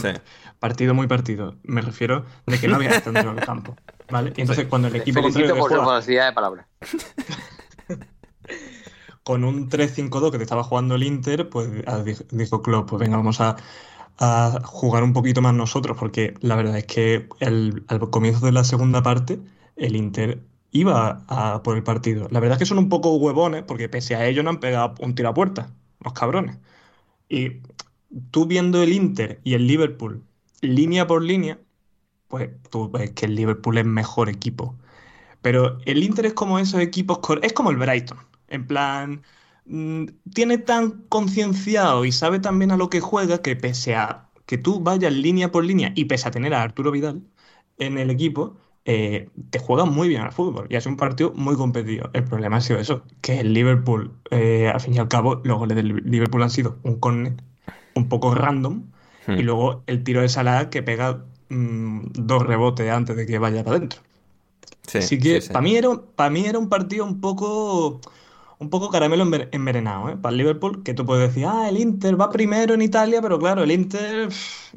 partido 0.60 0.94
muy 0.94 1.08
partido, 1.08 1.56
me 1.64 1.82
refiero 1.82 2.26
de 2.46 2.58
que 2.58 2.70
no 2.70 2.78
había 2.78 3.02
centro 3.02 3.32
en 3.32 3.40
el 3.40 3.46
campo. 3.46 3.76
¿Vale? 4.10 4.34
Y 4.36 4.42
entonces 4.42 4.66
cuando 4.68 4.88
el 4.88 4.96
equipo 4.96 5.22
Felicito 5.22 5.56
por 5.56 5.70
su 6.04 6.12
de 6.12 6.32
palabra. 6.34 6.68
con 9.24 9.44
un 9.44 9.70
3-5-2 9.70 10.32
que 10.32 10.38
te 10.38 10.44
estaba 10.44 10.64
jugando 10.64 10.96
el 10.96 11.04
Inter, 11.04 11.50
pues 11.50 11.70
ah, 11.86 12.04
dijo 12.32 12.64
Klopp, 12.64 12.90
pues 12.90 13.00
venga, 13.00 13.18
vamos 13.18 13.40
a, 13.42 13.58
jugar 14.64 15.04
un 15.04 15.14
poquito 15.14 15.42
más 15.42 15.54
nosotros, 15.54 15.98
porque 15.98 16.34
la 16.42 16.56
verdad 16.56 16.78
es 16.78 16.86
que 16.86 17.30
al 17.42 18.10
comienzo 18.12 18.46
de 18.46 18.52
la 18.52 18.64
segunda 18.64 19.02
parte, 19.02 19.40
el 19.76 19.96
Inter 19.96 20.44
iba 20.72 21.24
a 21.28 21.64
por 21.64 21.78
el 21.78 21.84
partido. 21.84 22.28
La 22.32 22.40
verdad 22.40 22.58
es 22.58 22.60
que 22.60 22.66
son 22.66 22.80
un 22.80 22.90
poco 22.90 23.16
huevones, 23.16 23.64
porque 23.64 23.90
pese 23.90 24.16
a 24.16 24.26
ello 24.28 24.44
no 24.44 24.50
han 24.52 24.60
pegado 24.60 24.96
un 25.00 25.16
tiro 25.16 25.30
a 25.30 25.34
puerta, 25.34 25.74
los 26.04 26.14
cabrones. 26.14 26.58
Y 27.30 27.62
tú 28.32 28.46
viendo 28.46 28.84
el 28.84 28.94
Inter 28.94 29.40
y 29.44 29.54
el 29.54 29.68
Liverpool 29.68 30.24
línea 30.62 31.08
por 31.08 31.24
línea, 31.24 31.60
pues 32.28 32.50
tú 32.70 32.90
ves 32.92 33.12
que 33.12 33.26
el 33.26 33.36
Liverpool 33.36 33.78
es 33.78 33.86
mejor 33.86 34.30
equipo. 34.30 34.76
Pero 35.42 35.80
el 35.86 36.04
Inter 36.04 36.26
es 36.28 36.34
como 36.34 36.60
esos 36.60 36.82
equipos, 36.82 37.20
es 37.42 37.54
como 37.54 37.72
el 37.72 37.78
Brighton, 37.78 38.20
en 38.50 38.68
plan, 38.68 39.24
tiene 40.34 40.58
tan 40.58 41.04
concienciado 41.10 42.06
y 42.06 42.12
sabe 42.12 42.40
tan 42.40 42.58
bien 42.58 42.72
a 42.72 42.78
lo 42.78 42.90
que 42.90 43.02
juega 43.02 43.42
que 43.42 43.56
pese 43.56 43.96
a 43.96 44.30
que 44.46 44.58
tú 44.58 44.80
vayas 44.80 45.14
línea 45.14 45.52
por 45.52 45.64
línea 45.64 45.92
y 45.96 46.06
pese 46.06 46.28
a 46.28 46.32
tener 46.32 46.56
a 46.56 46.64
Arturo 46.64 46.92
Vidal 46.92 47.22
en 47.78 48.00
el 48.00 48.10
equipo, 48.10 48.58
eh, 48.86 49.30
te 49.52 49.60
juegan 49.60 49.94
muy 49.94 50.08
bien 50.08 50.22
al 50.22 50.32
fútbol 50.32 50.66
y 50.70 50.76
es 50.76 50.88
un 50.88 50.98
partido 50.98 51.34
muy 51.36 51.56
competido. 51.56 52.10
El 52.14 52.24
problema 52.24 52.58
ha 52.58 52.62
sido 52.62 52.80
eso, 52.80 53.04
que 53.22 53.42
el 53.42 53.54
Liverpool, 53.54 54.12
eh, 54.32 54.72
al 54.74 54.82
fin 54.82 54.96
y 54.96 54.98
al 54.98 55.08
cabo, 55.08 55.42
los 55.44 55.60
goles 55.60 55.76
del 55.76 56.02
Liverpool 56.04 56.42
han 56.42 56.50
sido 56.50 56.80
un 56.82 57.00
corner 57.00 57.34
un 57.94 58.10
poco 58.10 58.34
random 58.34 58.86
y 59.28 59.32
hmm. 59.32 59.40
luego 59.42 59.84
el 59.86 60.04
tiro 60.04 60.22
de 60.22 60.30
Salah 60.30 60.72
que 60.72 60.82
pega 60.82 61.24
mm, 61.50 62.08
dos 62.14 62.42
rebotes 62.42 62.90
antes 62.90 63.16
de 63.16 63.28
que 63.28 63.38
vaya 63.38 63.64
para 63.64 63.78
adentro. 63.78 64.00
Así 64.96 65.20
que 65.20 65.42
para 65.48 65.62
mí, 65.62 65.76
era, 65.76 65.90
para 66.16 66.32
mí 66.32 66.46
era 66.46 66.58
un 66.58 66.70
partido 66.70 67.06
un 67.06 67.22
poco 67.22 68.02
un 68.60 68.70
poco 68.70 68.90
caramelo 68.90 69.26
envenenado, 69.52 70.10
¿eh? 70.10 70.18
Para 70.18 70.32
el 70.32 70.38
Liverpool, 70.38 70.84
que 70.84 70.94
tú 70.94 71.06
puedes 71.06 71.30
decir, 71.30 71.46
ah, 71.48 71.70
el 71.70 71.78
Inter 71.78 72.20
va 72.20 72.30
primero 72.30 72.74
en 72.74 72.82
Italia, 72.82 73.22
pero 73.22 73.40
claro, 73.40 73.64
el 73.64 73.72
Inter 73.72 74.28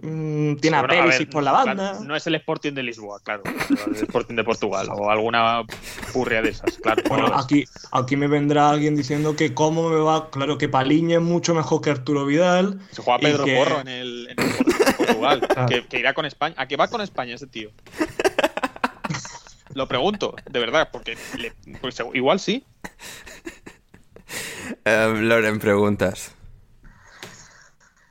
mm, 0.00 0.54
tiene 0.56 0.76
a 0.76 0.86
Perisic 0.86 1.30
por 1.30 1.42
la 1.42 1.50
banda. 1.50 1.98
no 2.00 2.14
es 2.14 2.24
el 2.28 2.36
Sporting 2.36 2.74
de 2.74 2.84
Lisboa, 2.84 3.18
claro, 3.24 3.42
el 3.88 3.96
Sporting 3.96 4.36
de 4.36 4.44
Portugal 4.44 4.88
o 4.88 5.10
alguna 5.10 5.64
purria 6.12 6.42
de 6.42 6.50
esas, 6.50 6.78
claro. 6.78 7.02
Bueno, 7.08 7.26
aquí, 7.34 7.64
aquí 7.90 8.14
me 8.14 8.28
vendrá 8.28 8.70
alguien 8.70 8.94
diciendo 8.94 9.34
que 9.34 9.52
cómo 9.52 9.88
me 9.88 9.98
va, 9.98 10.30
claro, 10.30 10.58
que 10.58 10.68
Paliña 10.68 11.16
es 11.16 11.22
mucho 11.22 11.52
mejor 11.52 11.80
que 11.80 11.90
Arturo 11.90 12.24
Vidal. 12.24 12.78
Se 12.92 13.02
juega 13.02 13.18
Pedro 13.18 13.44
Porro 13.44 13.80
en 13.80 13.88
el, 13.88 14.28
en 14.30 14.36
Portugal, 14.96 15.48
que, 15.90 15.98
irá 15.98 16.14
con 16.14 16.24
España. 16.24 16.54
¿A 16.56 16.68
qué 16.68 16.76
va 16.76 16.86
con 16.86 17.00
España 17.00 17.34
ese 17.34 17.48
tío? 17.48 17.70
Lo 19.74 19.88
pregunto, 19.88 20.36
de 20.48 20.60
verdad, 20.60 20.90
porque 20.92 21.16
pues, 21.80 22.00
igual 22.14 22.38
sí. 22.38 22.64
Em, 24.84 25.28
Loren, 25.28 25.58
preguntas. 25.58 26.34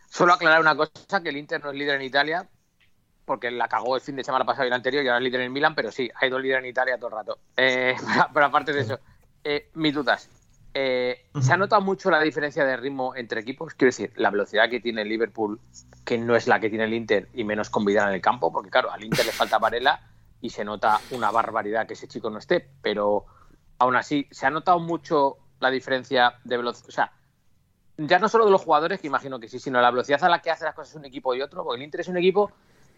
Solo 0.10 0.34
aclarar 0.34 0.60
una 0.60 0.75
cosa, 0.75 1.24
que 1.24 1.30
el 1.30 1.38
Inter 1.38 1.63
no 1.63 1.72
es 1.72 1.77
líder 1.77 1.96
en 1.96 2.01
Italia, 2.01 2.48
porque 3.25 3.50
la 3.50 3.68
cagó 3.68 3.96
el 3.96 4.01
fin 4.01 4.15
de 4.15 4.24
semana 4.24 4.46
pasado 4.46 4.65
y 4.65 4.68
el 4.68 4.74
anterior 4.74 5.03
y 5.03 5.08
ahora 5.08 5.20
es 5.20 5.24
líder 5.24 5.41
en 5.41 5.53
Milan, 5.53 5.74
pero 5.74 5.91
sí, 5.91 6.10
hay 6.15 6.30
dos 6.30 6.41
líderes 6.41 6.63
en 6.63 6.70
Italia 6.70 6.98
todo 6.98 7.08
el 7.08 7.15
rato. 7.15 7.39
Eh, 7.56 7.96
pero, 8.34 8.46
aparte 8.46 8.74
de 8.74 8.82
eso, 8.82 9.00
eh, 9.44 9.70
mis 9.75 9.94
dudas. 9.94 10.30
Eh, 10.74 11.25
¿Se 11.41 11.51
ha 11.51 11.58
notado 11.58 11.82
mucho 11.82 12.10
la 12.10 12.22
diferencia 12.22 12.63
de 12.63 12.77
ritmo 12.77 13.13
entre 13.15 13.41
equipos? 13.41 13.74
Quiero 13.74 13.89
decir, 13.89 14.13
la 14.15 14.30
velocidad 14.30 14.70
que 14.70 14.80
tiene 14.80 15.01
el 15.01 15.10
Liverpool, 15.10 15.60
que 16.06 16.18
no 16.18 16.36
es 16.36 16.48
la 16.48 16.60
que 16.60 16.70
tiene 16.70 16.86
el 16.86 16.94
Inter, 16.94 17.27
y 17.34 17.44
menos 17.44 17.70
con 17.70 17.84
Vidal 17.84 18.10
en 18.10 18.15
el 18.15 18.22
campo, 18.22 18.51
porque 18.51 18.70
claro, 18.70 18.91
al 18.91 19.03
Inter 19.03 19.25
le 19.25 19.34
falta 19.34 19.60
Varela 19.60 20.01
y 20.39 20.50
se 20.50 20.63
nota 20.63 21.00
una 21.12 21.30
barbaridad 21.30 21.88
que 21.88 21.94
ese 21.94 22.08
chico 22.08 22.30
no 22.30 22.39
esté, 22.39 22.70
pero 22.82 23.25
aún 23.80 23.96
así, 23.96 24.27
¿se 24.32 24.46
ha 24.46 24.50
notado 24.50 24.80
mucho 24.80 25.38
la 25.62 25.70
diferencia 25.70 26.34
de 26.44 26.58
velocidad. 26.58 26.89
O 26.89 26.91
sea, 26.91 27.12
ya 27.98 28.20
no 28.20 28.27
solo 28.27 28.46
de 28.46 28.51
los 28.51 28.62
jugadores, 28.62 29.00
que 29.00 29.08
imagino 29.08 29.39
que 29.39 29.48
sí, 29.48 29.60
sino 29.60 29.80
la 29.80 29.91
velocidad 29.91 30.24
a 30.24 30.30
la 30.30 30.41
que 30.41 30.51
hace 30.51 30.65
las 30.65 30.75
cosas 30.75 30.96
un 30.96 31.06
equipo 31.06 31.34
y 31.36 31.41
otro, 31.41 31.63
porque 31.63 31.77
el 31.77 31.84
Inter 31.84 32.01
es 32.01 32.08
un 32.08 32.18
equipo 32.18 32.51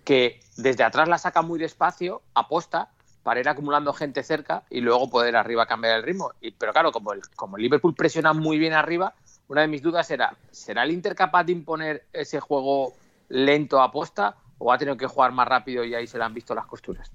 que 0.03 0.39
desde 0.57 0.83
atrás 0.83 1.07
la 1.07 1.17
saca 1.17 1.41
muy 1.41 1.59
despacio, 1.59 2.21
aposta, 2.33 2.89
para 3.23 3.39
ir 3.39 3.47
acumulando 3.47 3.93
gente 3.93 4.21
cerca 4.21 4.63
y 4.69 4.81
luego 4.81 5.09
poder 5.09 5.35
arriba 5.35 5.65
cambiar 5.65 5.97
el 5.97 6.03
ritmo. 6.03 6.31
Pero 6.57 6.73
claro, 6.73 6.91
como 6.91 7.13
el, 7.13 7.21
como 7.35 7.57
el 7.57 7.63
Liverpool 7.63 7.95
presiona 7.95 8.33
muy 8.33 8.57
bien 8.57 8.73
arriba, 8.73 9.13
una 9.47 9.61
de 9.61 9.67
mis 9.67 9.81
dudas 9.81 10.09
era, 10.11 10.35
¿será 10.51 10.83
el 10.83 10.91
Inter 10.91 11.15
capaz 11.15 11.45
de 11.45 11.53
imponer 11.53 12.05
ese 12.11 12.39
juego 12.39 12.93
lento 13.29 13.81
a 13.81 13.91
posta 13.91 14.35
o 14.57 14.71
ha 14.71 14.77
tenido 14.77 14.97
que 14.97 15.07
jugar 15.07 15.31
más 15.31 15.47
rápido 15.47 15.83
y 15.83 15.95
ahí 15.95 16.05
se 16.05 16.17
le 16.17 16.25
han 16.25 16.33
visto 16.33 16.53
las 16.53 16.65
costuras? 16.65 17.11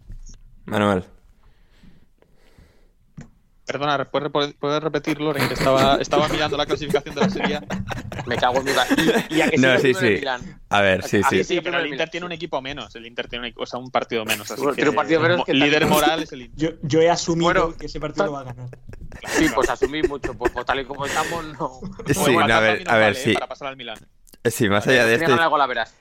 Manuel. 0.64 1.04
Perdona, 3.68 4.02
¿puedes, 4.06 4.82
repetir, 4.82 5.20
Loren? 5.20 5.46
Que 5.46 5.52
estaba, 5.52 5.96
estaba 6.00 6.26
mirando 6.28 6.56
la 6.56 6.64
clasificación 6.64 7.14
de 7.14 7.20
la 7.20 7.28
serie. 7.28 7.60
Me 8.24 8.36
cago 8.36 8.60
en 8.60 8.64
mi 8.64 8.70
y, 9.28 9.40
a 9.42 9.50
que 9.50 9.58
no, 9.58 9.78
sí, 9.78 9.92
sí. 9.92 10.20
A 10.70 10.80
ver, 10.80 11.02
sí, 11.02 11.20
sí. 11.28 11.44
sí, 11.44 11.60
pero 11.60 11.78
el 11.78 11.88
Inter 11.88 12.08
tiene 12.08 12.24
un 12.24 12.32
equipo 12.32 12.62
menos. 12.62 12.96
El 12.96 13.04
Inter 13.04 13.28
tiene 13.28 13.48
un, 13.48 13.62
o 13.62 13.66
sea, 13.66 13.78
un 13.78 13.90
partido 13.90 14.24
menos. 14.24 14.50
Así 14.50 14.62
que, 14.74 14.88
un 14.88 14.94
partido 14.94 15.20
menos 15.20 15.44
que 15.44 15.52
líder 15.52 15.84
moral 15.84 16.22
es 16.22 16.32
el 16.32 16.42
Inter. 16.42 16.78
Yo, 16.82 17.02
he 17.02 17.10
asumido 17.10 17.76
que 17.76 17.86
ese 17.86 18.00
partido 18.00 18.32
va 18.32 18.40
a 18.40 18.44
ganar. 18.44 18.68
Sí, 19.26 19.48
pues 19.54 19.68
asumí 19.68 20.02
mucho. 20.02 20.32
Pues, 20.32 20.52
pues, 20.52 20.64
tal 20.64 20.80
y 20.80 20.84
como 20.84 21.04
estamos, 21.04 21.44
no. 21.58 21.80
Sí, 22.06 22.34
no, 22.34 22.54
a 22.54 22.60
ver, 22.60 22.88
a 22.88 22.96
ver, 22.96 23.14
sí. 23.16 23.34
Para 23.34 23.48
pasar 23.48 23.68
al 23.68 23.76
Milan. 23.76 23.98
Sí, 24.44 24.68
más 24.68 24.86
allá 24.86 25.04
de 25.04 25.16
esto. 25.16 25.34
Algo 25.34 25.58
la 25.58 25.66
verás. 25.66 25.94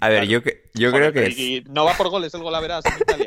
A 0.00 0.08
ver, 0.08 0.26
yo, 0.26 0.40
yo 0.72 0.92
creo 0.92 1.12
que. 1.12 1.62
no 1.68 1.84
va 1.84 1.94
por 1.94 2.08
goles 2.08 2.32
el 2.32 2.42
gol, 2.42 2.52
la 2.52 2.60
verás 2.60 2.86
en 2.86 2.94
Italia. 3.00 3.26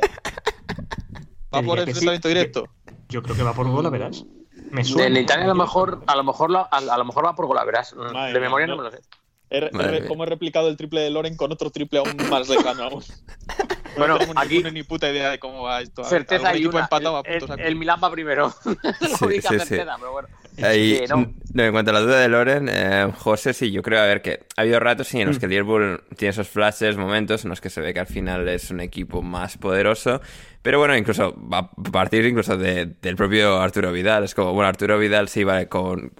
Va 1.53 1.61
por 1.61 1.77
el 1.77 1.87
enfrentamiento 1.87 2.27
directo. 2.27 2.67
Yo 3.15 3.23
creo 3.23 3.33
que 3.33 3.43
va 3.43 3.53
por 3.53 3.65
gol, 3.69 3.81
la 3.81 3.89
verás. 3.89 4.25
En 4.73 5.15
Italia 5.15 5.45
a 5.45 5.47
lo 5.47 5.55
mejor, 5.55 6.03
a 6.05 6.17
lo 6.17 6.23
mejor, 6.25 6.51
a, 6.69 6.97
lo 6.97 7.05
mejor 7.05 7.25
va 7.25 7.33
por 7.33 7.65
verás. 7.65 7.95
de 7.95 8.39
memoria 8.41 8.67
no 8.67 8.75
me 8.75 8.83
lo 8.83 8.91
sé. 8.91 8.99
¿Cómo 10.09 10.25
he 10.25 10.27
replicado 10.27 10.67
el 10.67 10.75
triple 10.75 10.99
de 10.99 11.11
Loren 11.11 11.37
con 11.37 11.49
otro 11.49 11.69
triple 11.69 11.99
aún 11.99 12.17
más 12.29 12.49
lejano 12.49 12.83
aún? 12.83 13.03
bueno, 13.97 14.15
no 14.15 14.19
tengo 14.19 14.33
aquí 14.37 14.61
ni, 14.63 14.83
puta 14.83 15.09
idea 15.09 15.29
de 15.29 15.39
cómo 15.39 15.63
va 15.63 15.79
esto. 15.79 16.03
Certeza 16.03 16.57
y 16.57 16.65
una. 16.65 16.89
El, 17.23 17.59
el, 17.61 17.75
Milan 17.77 18.01
va 18.03 18.11
primero. 18.11 18.53
la 18.65 19.25
única 19.25 19.47
certeza, 19.47 19.95
pero 19.97 20.11
bueno. 20.11 20.27
Sí, 20.55 21.01
no. 21.09 21.33
no, 21.53 21.63
en 21.63 21.71
cuanto 21.71 21.91
a 21.91 21.93
la 21.93 21.99
duda 22.01 22.19
de 22.19 22.27
Loren, 22.29 22.69
eh, 22.71 23.07
José, 23.17 23.53
sí, 23.53 23.71
yo 23.71 23.81
creo, 23.81 24.01
a 24.01 24.05
ver, 24.05 24.21
que 24.21 24.45
ha 24.55 24.61
habido 24.61 24.79
ratos 24.79 25.07
sí, 25.07 25.19
en 25.19 25.27
los 25.27 25.37
que 25.39 25.45
el 25.45 25.51
Liverpool 25.51 26.03
tiene 26.17 26.29
esos 26.31 26.47
flashes, 26.47 26.95
momentos 26.97 27.43
en 27.43 27.49
los 27.49 27.59
que 27.61 27.69
se 27.69 27.81
ve 27.81 27.93
que 27.93 27.99
al 27.99 28.07
final 28.07 28.47
es 28.47 28.71
un 28.71 28.79
equipo 28.79 29.21
más 29.21 29.57
poderoso. 29.57 30.21
Pero 30.61 30.79
bueno, 30.79 30.95
incluso 30.97 31.35
va 31.51 31.59
a 31.59 31.71
partir 31.91 32.25
incluso 32.25 32.57
de- 32.57 32.95
del 33.01 33.15
propio 33.15 33.59
Arturo 33.61 33.91
Vidal. 33.91 34.23
Es 34.23 34.33
como, 34.33 34.53
bueno, 34.53 34.67
Arturo 34.67 34.97
Vidal 34.97 35.27
sí 35.29 35.43
vale 35.43 35.67
con, 35.67 36.11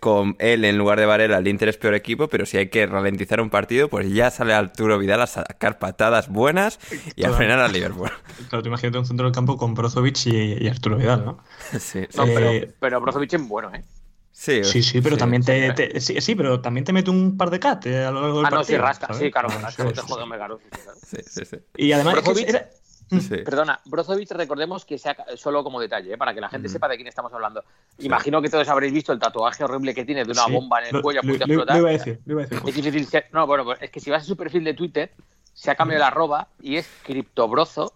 con 0.00 0.36
él 0.38 0.64
en 0.64 0.78
lugar 0.78 0.98
de 1.00 1.06
Varela, 1.06 1.38
el 1.38 1.48
Inter 1.48 1.68
es 1.68 1.76
peor 1.76 1.94
equipo, 1.94 2.28
pero 2.28 2.46
si 2.46 2.56
hay 2.56 2.68
que 2.70 2.86
ralentizar 2.86 3.40
un 3.40 3.50
partido, 3.50 3.88
pues 3.88 4.10
ya 4.12 4.30
sale 4.30 4.54
Arturo 4.54 4.98
Vidal 4.98 5.20
a 5.22 5.26
sacar 5.26 5.78
patadas 5.78 6.28
buenas 6.28 6.78
y 7.16 7.24
a 7.24 7.32
frenar 7.32 7.58
al 7.60 7.72
Liverpool. 7.72 8.10
Claro, 8.48 8.62
tú 8.62 8.68
imagínate 8.68 8.98
un 8.98 9.04
centro 9.06 9.26
del 9.26 9.34
campo 9.34 9.56
con 9.56 9.74
Brozovic 9.74 10.26
y, 10.26 10.64
y 10.64 10.68
Arturo 10.68 10.96
Vidal, 10.96 11.24
¿no? 11.24 11.38
Sí, 11.78 12.06
No, 12.14 12.24
Eh, 12.26 12.34
pero, 12.34 12.74
pero 12.80 13.00
Brozovic 13.00 13.32
es 13.34 13.48
bueno, 13.48 13.74
¿eh? 13.74 13.84
sí, 14.32 14.62
Sí, 14.62 14.82
sí, 14.82 15.00
pero 15.00 15.16
también 15.16 15.42
te, 15.44 15.68
sí. 15.68 15.74
te- 15.74 16.00
sí, 16.00 16.20
sí, 16.20 16.34
pero 16.34 16.60
también 16.60 16.84
te 16.84 16.92
mete 16.92 17.10
un 17.10 17.36
par 17.36 17.50
de 17.50 17.60
cat 17.60 17.84
eh, 17.86 18.04
a 18.04 18.10
lo 18.10 18.20
largo 18.22 18.38
del 18.38 18.46
Ah, 18.46 18.50
no, 18.50 18.56
partido. 18.58 18.78
sí, 18.78 18.82
rasca. 18.84 19.06
¿sabes? 19.08 19.22
Sí, 19.22 19.30
claro, 19.30 19.48
Ah, 19.48 19.60
rasca, 19.60 19.82
sí, 19.82 19.82
no 19.84 19.92
te 19.92 20.00
sí, 20.00 20.06
jodas, 20.06 20.24
sí. 20.24 20.30
me 20.30 20.38
caro, 20.38 20.58
sí, 20.58 20.68
sí, 20.70 20.80
claro. 20.82 20.98
sí, 21.02 21.16
sí, 21.26 21.44
sí. 21.44 21.56
Y 21.76 21.92
además 21.92 22.14
es 22.16 22.22
que 22.22 22.32
Brozovic- 22.32 22.48
era- 22.48 22.70
Sí. 23.10 23.38
Perdona, 23.38 23.80
Brozovic, 23.86 24.30
recordemos 24.32 24.84
que 24.84 24.96
se 24.98 25.10
ha, 25.10 25.16
solo 25.36 25.64
como 25.64 25.80
detalle, 25.80 26.12
¿eh? 26.14 26.16
para 26.18 26.32
que 26.32 26.40
la 26.40 26.48
gente 26.48 26.68
Mm. 26.68 26.72
sepa 26.72 26.86
de 26.88 26.96
quién 26.96 27.08
estamos 27.08 27.32
hablando. 27.32 27.64
Imagino 27.98 28.40
que 28.40 28.48
todos 28.48 28.68
habréis 28.68 28.92
visto 28.92 29.12
el 29.12 29.18
tatuaje 29.18 29.64
horrible 29.64 29.94
que 29.94 30.04
tiene 30.04 30.24
de 30.24 30.30
una 30.30 30.44
sí, 30.44 30.52
bomba 30.52 30.80
en 30.80 30.86
el 30.86 30.92
lo- 30.92 31.02
cuello 31.02 31.20
a 31.20 31.22
punto 31.22 31.38
de 31.38 31.46
lo- 31.46 31.52
explotar. 31.62 31.74
Lo 31.76 31.80
iba 31.82 31.88
a 31.88 31.92
decir, 31.92 32.20
lo 32.24 32.32
iba 32.34 32.42
a 32.42 32.46
decir. 32.46 32.68
Es 32.68 32.74
difícil 32.74 33.06
ser- 33.06 33.26
No, 33.32 33.46
bueno, 33.46 33.64
pues 33.64 33.82
es 33.82 33.90
que 33.90 33.98
si 34.00 34.10
vas 34.10 34.22
a 34.22 34.26
su 34.26 34.36
perfil 34.36 34.62
de 34.64 34.74
Twitter, 34.74 35.12
se 35.52 35.70
ha 35.70 35.74
cambiado 35.74 36.00
la 36.00 36.06
arroba 36.08 36.48
y 36.62 36.76
es 36.76 36.88
criptobrozo. 37.04 37.92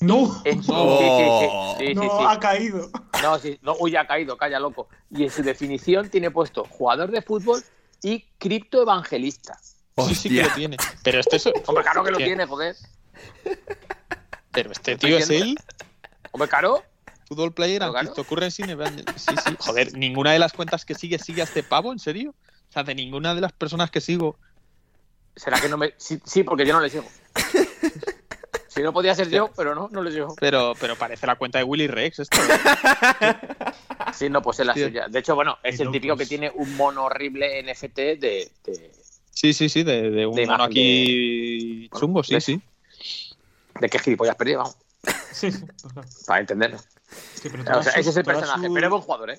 ¡No! 0.00 0.40
En 0.44 0.62
su... 0.62 0.72
No. 0.72 0.98
Sí, 0.98 1.04
sí, 1.04 1.24
sí, 1.40 1.48
sí, 1.78 1.86
sí, 1.88 1.94
no, 2.06 2.28
ha 2.28 2.38
caído. 2.38 2.88
No, 3.22 3.38
sí, 3.38 3.58
no, 3.62 3.74
uy, 3.80 3.96
ha 3.96 4.06
caído, 4.06 4.36
calla, 4.36 4.60
loco. 4.60 4.88
Y 5.10 5.24
en 5.24 5.30
su 5.30 5.42
definición 5.42 6.08
tiene 6.08 6.30
puesto 6.30 6.64
jugador 6.64 7.10
de 7.10 7.20
fútbol 7.22 7.60
y 8.02 8.20
criptoevangelista. 8.38 9.58
Sí, 10.06 10.14
sí 10.14 10.28
que 10.28 10.42
lo 10.44 10.50
tiene. 10.54 10.76
Pero 11.02 11.18
este 11.18 11.36
es. 11.36 11.46
Hombre, 11.66 11.82
claro 11.82 12.04
que 12.04 12.12
lo 12.12 12.18
tiene, 12.18 12.46
joder. 12.46 12.76
Pero 14.62 14.72
este 14.72 14.96
tío 14.96 15.18
es 15.18 15.30
él. 15.30 15.56
Hombre, 16.32 16.48
claro. 16.48 16.82
Fútbol 17.26 17.52
player 17.52 17.82
cryptocurrency 17.98 18.62
Sí, 18.64 19.34
sí. 19.44 19.56
Joder, 19.58 19.92
ninguna 19.96 20.32
de 20.32 20.38
las 20.38 20.52
cuentas 20.52 20.84
que 20.84 20.94
sigue 20.94 21.18
sigue 21.18 21.42
a 21.42 21.44
este 21.44 21.62
pavo, 21.62 21.92
¿en 21.92 21.98
serio? 21.98 22.34
O 22.68 22.72
sea, 22.72 22.82
de 22.82 22.94
ninguna 22.94 23.34
de 23.34 23.40
las 23.40 23.52
personas 23.52 23.90
que 23.90 24.00
sigo. 24.00 24.36
¿Será 25.36 25.60
que 25.60 25.68
no 25.68 25.76
me.? 25.76 25.94
Sí, 25.96 26.18
sí, 26.24 26.42
porque 26.42 26.66
yo 26.66 26.72
no 26.74 26.80
le 26.80 26.90
sigo. 26.90 27.04
Si 28.68 28.82
no 28.84 28.92
podía 28.92 29.12
ser 29.12 29.28
yo, 29.28 29.50
pero 29.56 29.74
no, 29.74 29.88
no 29.90 30.04
le 30.04 30.12
sigo. 30.12 30.36
Pero, 30.38 30.72
pero 30.78 30.94
parece 30.94 31.26
la 31.26 31.34
cuenta 31.34 31.58
de 31.58 31.64
Willy 31.64 31.88
Rex 31.88 32.20
esto. 32.20 32.38
Sí, 34.14 34.28
no, 34.30 34.40
pues 34.40 34.60
es 34.60 34.66
la 34.66 34.74
Sí. 34.74 34.84
suya. 34.84 35.08
De 35.08 35.18
hecho, 35.18 35.34
bueno, 35.34 35.58
es 35.64 35.80
el 35.80 35.90
típico 35.90 36.14
que 36.16 36.22
locos. 36.24 36.28
tiene 36.28 36.52
un 36.54 36.76
mono 36.76 37.04
horrible 37.06 37.60
NFT 37.64 37.96
de. 37.96 38.50
de, 38.64 38.92
Sí, 39.30 39.52
sí, 39.52 39.68
sí, 39.68 39.82
de, 39.82 40.10
de 40.10 40.26
un 40.26 40.34
De 40.36 40.46
mono 40.46 40.62
aquí 40.64 41.88
de- 41.88 41.98
chungo, 41.98 42.22
sí, 42.22 42.40
sí. 42.40 42.60
De 43.80 43.88
qué 43.88 43.98
gilipollas 43.98 44.36
perdido, 44.36 44.58
vamos. 44.58 44.76
Sí, 45.32 45.52
sí. 45.52 45.64
Para 46.26 46.40
entenderlo. 46.40 46.78
Sí, 47.34 47.48
pero 47.50 47.78
O 47.78 47.82
sea, 47.82 47.92
ese 47.92 48.10
es 48.10 48.16
el 48.16 48.24
personaje, 48.24 48.68
pero 48.72 48.86
es 48.86 48.90
buen 48.90 49.02
jugador, 49.02 49.30
¿eh? 49.30 49.38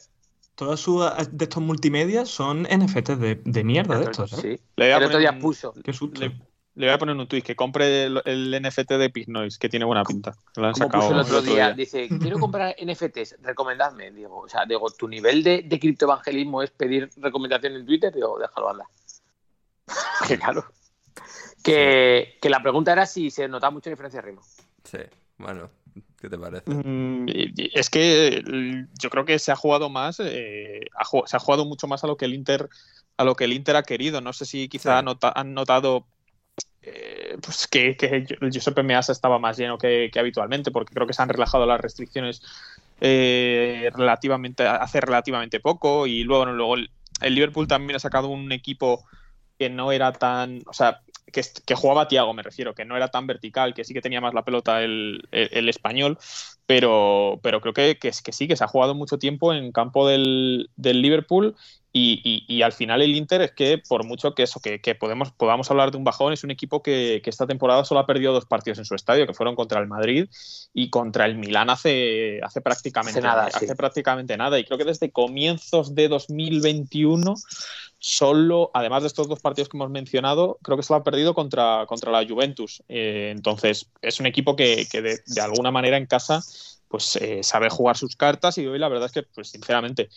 Todas 0.55 0.79
sus 0.79 1.03
de 1.31 1.45
estos 1.45 1.61
multimedia 1.63 2.25
son 2.25 2.63
NFTs 2.63 3.19
de, 3.19 3.41
de 3.43 3.63
mierda 3.63 3.97
de 3.97 4.05
estos, 4.05 4.33
¿eh? 4.33 4.37
Sí. 4.41 4.47
Le 4.75 4.85
voy 4.85 4.91
a 4.91 4.97
El 4.97 5.03
otro 5.03 5.07
poner 5.07 5.19
día 5.19 5.31
un- 5.31 5.39
puso. 5.39 5.73
Qué 5.83 5.93
susto. 5.93 6.19
Le, 6.21 6.27
le 6.75 6.85
voy 6.87 6.93
a 6.93 6.97
poner 6.97 7.15
un 7.15 7.27
tuit 7.27 7.43
que 7.45 7.55
compre 7.55 8.05
el, 8.05 8.21
el 8.25 8.61
NFT 8.61 8.91
de 8.93 9.09
Pignoise, 9.09 9.57
que 9.59 9.67
tiene 9.69 9.85
buena 9.85 10.03
pinta. 10.03 10.35
Lo 10.55 10.67
han 10.67 10.73
Como 10.73 10.85
sacado 10.85 11.03
puso 11.03 11.13
el 11.15 11.19
otro 11.19 11.41
día, 11.41 11.71
dice, 11.73 12.07
quiero 12.21 12.39
comprar 12.39 12.75
NFTs, 12.81 13.37
recomendadme. 13.41 14.11
Digo, 14.11 14.37
o 14.39 14.47
sea, 14.49 14.65
digo, 14.65 14.89
tu 14.91 15.07
nivel 15.07 15.43
de, 15.43 15.63
de 15.63 15.79
criptoevangelismo 15.79 16.61
es 16.61 16.71
pedir 16.71 17.09
recomendación 17.17 17.73
en 17.75 17.85
Twitter, 17.85 18.13
digo, 18.13 18.37
déjalo 18.39 18.69
andar. 18.69 18.87
que 20.27 20.37
claro. 20.37 20.65
Que, 21.63 22.37
que 22.41 22.49
la 22.49 22.61
pregunta 22.61 22.91
era 22.91 23.05
si 23.05 23.29
se 23.31 23.47
notaba 23.47 23.71
mucha 23.71 23.89
diferencia 23.89 24.21
de 24.21 24.27
ritmo. 24.27 24.41
Sí, 24.83 24.97
bueno, 25.37 25.69
¿qué 26.19 26.29
te 26.29 26.37
parece? 26.37 26.71
Mm, 26.71 27.25
Es 27.73 27.89
que 27.89 28.43
mm, 28.45 28.93
yo 28.99 29.09
creo 29.09 29.25
que 29.25 29.39
se 29.39 29.51
ha 29.51 29.55
jugado 29.55 29.89
más, 29.89 30.19
eh, 30.23 30.81
ha 30.95 31.05
se 31.27 31.35
ha 31.37 31.39
jugado 31.39 31.65
mucho 31.65 31.87
más 31.87 32.03
a 32.03 32.07
lo 32.07 32.15
que 32.17 32.25
el 32.25 32.33
Inter, 32.33 32.69
a 33.17 33.23
lo 33.23 33.35
que 33.35 33.43
el 33.45 33.53
Inter 33.53 33.75
ha 33.75 33.83
querido. 33.83 34.21
No 34.21 34.33
sé 34.33 34.45
si 34.45 34.69
quizá 34.69 34.99
Sí. 34.99 35.05
nota- 35.05 35.33
han 35.35 35.53
notado 35.53 36.05
eh, 36.81 37.37
pues 37.41 37.67
que, 37.67 37.95
que 37.97 38.25
el 38.41 38.51
Giuseppe 38.51 38.83
Meazza 38.83 39.11
estaba 39.11 39.37
más 39.37 39.57
lleno 39.57 39.77
que, 39.77 40.09
que 40.11 40.19
habitualmente, 40.19 40.71
porque 40.71 40.93
creo 40.93 41.05
que 41.05 41.13
se 41.13 41.21
han 41.21 41.29
relajado 41.29 41.65
las 41.65 41.79
restricciones 41.81 42.41
eh, 43.01 43.89
relativamente 43.93 44.65
hace 44.65 45.01
relativamente 45.01 45.59
poco 45.59 46.07
y 46.07 46.23
luego, 46.23 46.45
luego 46.47 46.75
el, 46.75 46.89
el 47.21 47.35
Liverpool 47.35 47.67
también 47.67 47.95
ha 47.97 47.99
sacado 47.99 48.27
un 48.29 48.51
equipo 48.51 49.03
que 49.57 49.69
no 49.69 49.91
era 49.91 50.13
tan, 50.13 50.61
o 50.67 50.73
sea, 50.73 51.01
que, 51.31 51.41
que 51.65 51.75
jugaba 51.75 52.07
Tiago, 52.07 52.33
me 52.33 52.43
refiero, 52.43 52.73
que 52.75 52.85
no 52.85 52.95
era 52.95 53.09
tan 53.09 53.27
vertical, 53.27 53.73
que 53.73 53.83
sí 53.83 53.93
que 53.93 54.01
tenía 54.01 54.21
más 54.21 54.33
la 54.33 54.43
pelota 54.43 54.83
el, 54.83 55.27
español, 55.31 56.17
pero, 56.65 57.39
pero 57.43 57.61
creo 57.61 57.73
que, 57.73 57.97
que, 57.97 58.11
que 58.23 58.31
sí, 58.31 58.47
que 58.47 58.55
se 58.55 58.63
ha 58.63 58.67
jugado 58.67 58.95
mucho 58.95 59.17
tiempo 59.17 59.53
en 59.53 59.71
campo 59.71 60.07
del, 60.07 60.69
del 60.75 61.01
Liverpool 61.01 61.55
y, 61.91 62.21
y- 62.23 62.45
y 62.57 62.61
al 62.61 62.71
final 62.71 63.01
el 63.01 63.15
Inter 63.15 63.41
es 63.41 63.51
que 63.51 63.79
por 63.79 64.05
mucho 64.05 64.35
que 64.35 64.43
eso, 64.43 64.59
que, 64.59 64.79
que 64.79 64.93
podemos, 64.95 65.31
podamos 65.31 65.71
hablar 65.71 65.89
de 65.91 65.97
un 65.97 66.03
bajón, 66.03 66.33
es 66.33 66.43
un 66.43 66.51
equipo 66.51 66.83
que, 66.83 67.21
que 67.23 67.29
esta 67.29 67.47
temporada 67.47 67.83
solo 67.83 67.99
ha 68.01 68.05
perdido 68.05 68.31
dos 68.33 68.45
partidos 68.45 68.77
en 68.77 68.85
su 68.85 68.93
estadio, 68.95 69.25
que 69.25 69.33
fueron 69.33 69.55
contra 69.55 69.79
el 69.79 69.87
Madrid 69.87 70.27
y 70.73 70.89
contra 70.91 71.25
el 71.25 71.35
Milán 71.37 71.69
hace, 71.69 72.39
hace 72.43 72.61
prácticamente 72.61 73.19
Hace 73.19 73.27
nada, 73.27 73.45
hace 73.45 73.67
sí. 73.67 73.75
prácticamente 73.75 74.37
nada. 74.37 74.59
Y 74.59 74.65
creo 74.65 74.77
que 74.77 74.85
desde 74.85 75.11
comienzos 75.11 75.95
de 75.95 76.07
2021 76.09 77.33
solo, 77.97 78.71
además 78.73 79.03
de 79.03 79.07
estos 79.07 79.27
dos 79.27 79.39
partidos 79.41 79.69
que 79.69 79.77
hemos 79.77 79.89
mencionado, 79.89 80.57
creo 80.61 80.77
que 80.77 80.83
solo 80.83 80.99
ha 80.99 81.03
perdido 81.03 81.33
contra, 81.33 81.85
contra 81.87 82.11
la 82.11 82.25
Juventus. 82.27 82.83
Eh, 82.87 83.31
entonces, 83.35 83.89
es 84.01 84.19
un 84.19 84.25
equipo 84.25 84.55
que, 84.55 84.87
que 84.89 85.01
de, 85.01 85.19
de 85.25 85.41
alguna 85.41 85.71
manera 85.71 85.97
en 85.97 86.05
casa 86.05 86.41
pues 86.87 87.17
eh, 87.17 87.43
sabe 87.43 87.69
jugar 87.69 87.97
sus 87.97 88.15
cartas 88.15 88.57
y 88.57 88.65
hoy 88.65 88.79
la 88.79 88.89
verdad 88.89 89.05
es 89.05 89.11
que, 89.11 89.21
pues 89.23 89.49
sinceramente, 89.49 90.09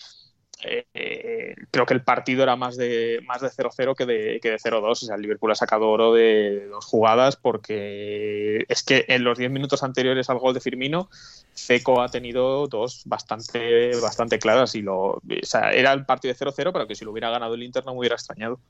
eh, 0.64 0.86
eh, 0.94 1.56
creo 1.70 1.86
que 1.86 1.94
el 1.94 2.02
partido 2.02 2.42
era 2.42 2.56
más 2.56 2.76
de 2.76 3.20
más 3.26 3.40
de 3.40 3.48
0-0 3.48 3.96
que 3.96 4.06
de, 4.06 4.40
que 4.40 4.50
de 4.50 4.56
0-2. 4.56 4.90
O 4.90 4.94
sea, 4.94 5.16
el 5.16 5.22
Liverpool 5.22 5.50
ha 5.50 5.56
sacado 5.56 5.88
oro 5.88 6.12
de 6.12 6.66
dos 6.68 6.84
jugadas 6.84 7.36
porque 7.36 8.64
es 8.68 8.82
que 8.82 9.04
en 9.08 9.24
los 9.24 9.38
10 9.38 9.50
minutos 9.50 9.82
anteriores 9.82 10.30
al 10.30 10.38
gol 10.38 10.54
de 10.54 10.60
Firmino, 10.60 11.08
Ceco 11.54 12.00
ha 12.00 12.08
tenido 12.08 12.66
dos 12.68 13.02
bastante, 13.06 13.98
bastante 14.00 14.38
claras. 14.38 14.74
Y 14.74 14.82
lo, 14.82 14.96
o 14.96 15.22
sea, 15.42 15.72
era 15.72 15.92
el 15.92 16.04
partido 16.04 16.34
de 16.34 16.38
0-0, 16.38 16.72
pero 16.72 16.86
que 16.86 16.94
si 16.94 17.04
lo 17.04 17.10
hubiera 17.10 17.30
ganado 17.30 17.54
el 17.54 17.62
Inter 17.62 17.84
no 17.84 17.92
me 17.92 17.98
hubiera 17.98 18.14
extrañado. 18.14 18.60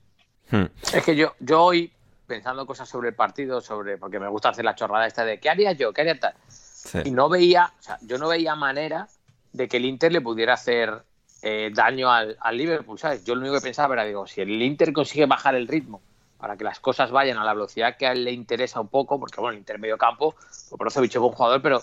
Hmm. 0.50 0.66
Es 0.92 1.04
que 1.04 1.14
yo, 1.14 1.34
yo 1.40 1.62
hoy, 1.62 1.92
pensando 2.26 2.66
cosas 2.66 2.88
sobre 2.88 3.10
el 3.10 3.14
partido, 3.14 3.60
sobre 3.60 3.98
porque 3.98 4.18
me 4.18 4.28
gusta 4.28 4.50
hacer 4.50 4.64
la 4.64 4.74
chorrada 4.74 5.06
esta 5.06 5.24
de 5.24 5.38
¿qué 5.38 5.50
haría 5.50 5.72
yo? 5.72 5.92
¿Qué 5.92 6.02
haría 6.02 6.18
tal? 6.18 6.34
Sí. 6.48 6.98
Y 7.04 7.10
no 7.10 7.28
veía, 7.28 7.72
o 7.78 7.82
sea, 7.82 7.98
yo 8.02 8.18
no 8.18 8.28
veía 8.28 8.54
manera 8.56 9.08
de 9.52 9.68
que 9.68 9.76
el 9.76 9.84
Inter 9.84 10.12
le 10.12 10.20
pudiera 10.20 10.54
hacer 10.54 11.04
eh, 11.42 11.70
daño 11.74 12.10
al, 12.10 12.36
al 12.40 12.56
Liverpool, 12.56 12.98
¿sabes? 12.98 13.24
Yo 13.24 13.34
lo 13.34 13.40
único 13.40 13.56
que 13.56 13.60
pensaba 13.60 13.94
era, 13.94 14.04
digo, 14.04 14.26
si 14.26 14.40
el 14.40 14.62
Inter 14.62 14.92
consigue 14.92 15.26
bajar 15.26 15.54
el 15.54 15.68
ritmo 15.68 16.00
para 16.38 16.56
que 16.56 16.64
las 16.64 16.80
cosas 16.80 17.10
vayan 17.10 17.38
a 17.38 17.44
la 17.44 17.54
velocidad 17.54 17.96
que 17.96 18.06
a 18.06 18.12
él 18.12 18.24
le 18.24 18.32
interesa 18.32 18.80
un 18.80 18.88
poco, 18.88 19.18
porque 19.20 19.40
bueno, 19.40 19.52
el 19.52 19.58
Inter 19.58 19.78
medio 19.78 19.96
campo, 19.96 20.34
pues 20.34 20.70
Brozovic 20.78 21.14
es 21.14 21.20
buen 21.20 21.32
jugador, 21.32 21.62
pero 21.62 21.82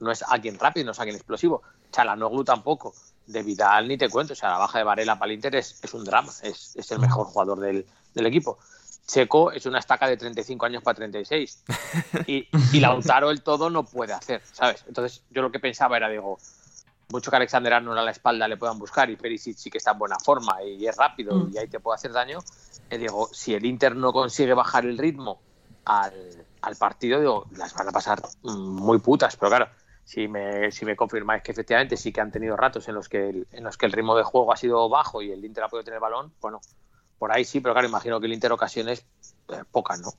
no 0.00 0.10
es 0.10 0.22
alguien 0.22 0.58
rápido, 0.58 0.86
no 0.86 0.92
es 0.92 0.98
alguien 0.98 1.16
explosivo. 1.16 1.62
Chalanoglu 1.92 2.44
tampoco. 2.44 2.94
De 3.26 3.44
Vidal 3.44 3.86
ni 3.86 3.96
te 3.96 4.08
cuento, 4.08 4.32
o 4.32 4.36
sea, 4.36 4.50
la 4.50 4.58
baja 4.58 4.78
de 4.78 4.84
Varela 4.84 5.16
para 5.16 5.30
el 5.30 5.36
Inter 5.36 5.54
es, 5.54 5.78
es 5.84 5.94
un 5.94 6.04
drama, 6.04 6.32
es, 6.42 6.74
es 6.74 6.90
el 6.90 6.98
mejor 6.98 7.26
jugador 7.26 7.60
del, 7.60 7.86
del 8.14 8.26
equipo. 8.26 8.58
Checo 9.06 9.50
es 9.52 9.66
una 9.66 9.78
estaca 9.78 10.08
de 10.08 10.16
35 10.16 10.66
años 10.66 10.82
para 10.82 10.96
36. 10.96 11.64
Y, 12.26 12.48
y 12.72 12.80
Lautaro 12.80 13.30
el 13.30 13.42
todo 13.42 13.70
no 13.70 13.84
puede 13.84 14.12
hacer, 14.12 14.42
¿sabes? 14.52 14.84
Entonces 14.86 15.22
yo 15.30 15.42
lo 15.42 15.52
que 15.52 15.58
pensaba 15.58 15.96
era, 15.96 16.08
digo, 16.08 16.38
mucho 17.10 17.30
que 17.30 17.36
Alexander 17.36 17.74
Arnold 17.74 17.98
a 17.98 18.02
la 18.02 18.10
espalda 18.10 18.48
le 18.48 18.56
puedan 18.56 18.78
buscar 18.78 19.10
y 19.10 19.16
Perisic 19.16 19.56
sí 19.56 19.70
que 19.70 19.78
está 19.78 19.92
en 19.92 19.98
buena 19.98 20.18
forma 20.18 20.62
y 20.62 20.86
es 20.86 20.96
rápido 20.96 21.48
y 21.52 21.58
ahí 21.58 21.68
te 21.68 21.80
puede 21.80 21.96
hacer 21.96 22.12
daño, 22.12 22.38
eh, 22.88 22.98
digo, 22.98 23.28
si 23.32 23.54
el 23.54 23.64
Inter 23.64 23.96
no 23.96 24.12
consigue 24.12 24.54
bajar 24.54 24.84
el 24.86 24.98
ritmo 24.98 25.40
al, 25.84 26.46
al 26.62 26.76
partido, 26.76 27.20
digo, 27.20 27.46
las 27.56 27.74
van 27.74 27.88
a 27.88 27.92
pasar 27.92 28.20
mm, 28.42 28.50
muy 28.50 28.98
putas, 28.98 29.36
pero 29.36 29.50
claro, 29.50 29.68
si 30.04 30.28
me, 30.28 30.72
si 30.72 30.84
me 30.84 30.96
confirmáis 30.96 31.42
que 31.42 31.52
efectivamente 31.52 31.96
sí 31.96 32.12
que 32.12 32.20
han 32.20 32.32
tenido 32.32 32.56
ratos 32.56 32.88
en 32.88 32.94
los 32.94 33.08
que 33.08 33.28
el, 33.28 33.46
en 33.52 33.64
los 33.64 33.76
que 33.76 33.86
el 33.86 33.92
ritmo 33.92 34.16
de 34.16 34.24
juego 34.24 34.52
ha 34.52 34.56
sido 34.56 34.88
bajo 34.88 35.22
y 35.22 35.30
el 35.30 35.44
Inter 35.44 35.64
ha 35.64 35.68
podido 35.68 35.84
tener 35.84 36.00
balón, 36.00 36.32
bueno, 36.40 36.60
por 37.18 37.32
ahí 37.32 37.44
sí, 37.44 37.60
pero 37.60 37.74
claro, 37.74 37.86
imagino 37.86 38.18
que 38.18 38.26
el 38.26 38.32
Inter 38.32 38.52
ocasiones 38.52 39.04
eh, 39.48 39.62
pocas, 39.70 40.00
¿no? 40.00 40.10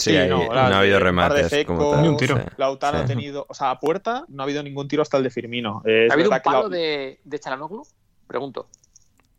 Sí, 0.00 0.16
no, 0.28 0.52
las 0.54 0.72
ha 0.72 0.78
habido 0.80 0.98
remates 1.00 1.64
como 1.66 1.80
Ceco, 1.82 1.90
tal. 1.92 2.02
Ni 2.02 2.08
un 2.08 2.16
tiro. 2.16 2.36
sí. 2.36 2.42
Lautaro 2.56 2.98
Sí. 2.98 3.04
ha 3.04 3.06
tenido, 3.06 3.46
o 3.48 3.54
sea, 3.54 3.70
a 3.70 3.80
puerta 3.80 4.24
no 4.28 4.42
ha 4.42 4.44
habido 4.44 4.62
ningún 4.62 4.88
tiro 4.88 5.02
hasta 5.02 5.16
el 5.18 5.22
de 5.24 5.30
Firmino. 5.30 5.82
Eh, 5.84 6.08
¿Ha 6.10 6.14
habido 6.14 6.30
un 6.30 6.36
la- 6.36 6.42
palo 6.42 6.68
de, 6.68 7.20
de 7.24 7.38
Chalanoglu? 7.38 7.82
Pregunto. 8.26 8.68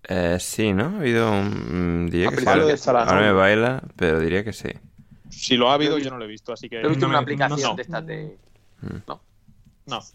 Eh, 0.07 0.37
sí, 0.39 0.73
¿no? 0.73 0.85
Ha 0.95 0.99
habido 0.99 1.31
un... 1.31 2.05
mm, 2.05 2.09
Diría 2.09 2.29
que 2.29 2.37
sí. 2.37 2.45
palo 2.45 2.65
de. 2.67 2.79
Ahora 2.85 3.21
me 3.21 3.31
baila, 3.31 3.81
pero 3.95 4.19
diría 4.19 4.43
que 4.43 4.53
sí. 4.53 4.69
Si 5.29 5.55
lo 5.57 5.69
ha 5.69 5.75
habido, 5.75 5.97
yo 5.97 6.09
no 6.09 6.17
lo 6.17 6.25
he 6.25 6.27
visto, 6.27 6.51
así 6.53 6.67
que 6.69 6.79
Lo 6.81 6.87
he 6.87 6.89
visto 6.89 7.05
en 7.05 7.11
no 7.11 7.17
una 7.17 7.19
me- 7.19 7.23
aplicación 7.23 7.69
no. 7.71 7.75
de 7.75 7.81
estas 7.81 8.05
de... 8.05 8.37
no. 9.07 9.21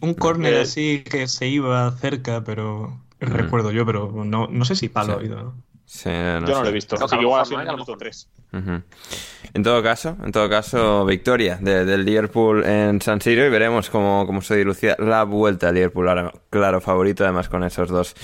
Un 0.01 0.13
córner 0.13 0.53
Eh, 0.53 0.61
así 0.61 1.03
que 1.03 1.27
se 1.27 1.47
iba 1.47 1.91
cerca, 1.97 2.43
pero 2.43 2.99
recuerdo 3.19 3.71
yo, 3.71 3.85
pero 3.85 4.11
no, 4.25 4.47
no 4.47 4.65
sé 4.65 4.75
si 4.75 4.89
Palo 4.89 5.13
ha 5.13 5.17
oído. 5.17 5.35
¿no? 5.37 5.63
Sí, 5.89 6.09
no 6.09 6.41
Yo 6.41 6.47
no 6.47 6.55
sé. 6.57 6.61
lo 6.63 6.67
he 6.67 6.71
visto. 6.73 6.95
Así 7.03 7.15
que 7.15 7.21
igual 7.23 7.41
ha 7.41 7.45
sido 7.45 7.59
minuto 7.59 7.77
mejor. 7.77 7.97
3. 7.97 8.29
Ujú. 8.53 8.81
En 9.53 9.63
todo 9.63 9.81
caso, 9.81 10.17
en 10.23 10.31
todo 10.33 10.49
caso, 10.49 11.05
victoria 11.05 11.57
de- 11.61 11.85
del 11.85 12.03
Liverpool 12.03 12.63
en 12.65 13.01
San 13.01 13.21
Siro 13.21 13.45
y 13.45 13.49
veremos 13.49 13.89
cómo, 13.89 14.25
cómo 14.27 14.41
se 14.41 14.57
dilucía 14.57 14.97
la 14.99 15.23
vuelta 15.23 15.69
al 15.69 15.75
Liverpool. 15.75 16.09
Ahora, 16.09 16.33
claro, 16.49 16.81
favorito 16.81 17.23
además 17.23 17.47
con 17.47 17.63
esos 17.63 17.87
dos 17.89 18.15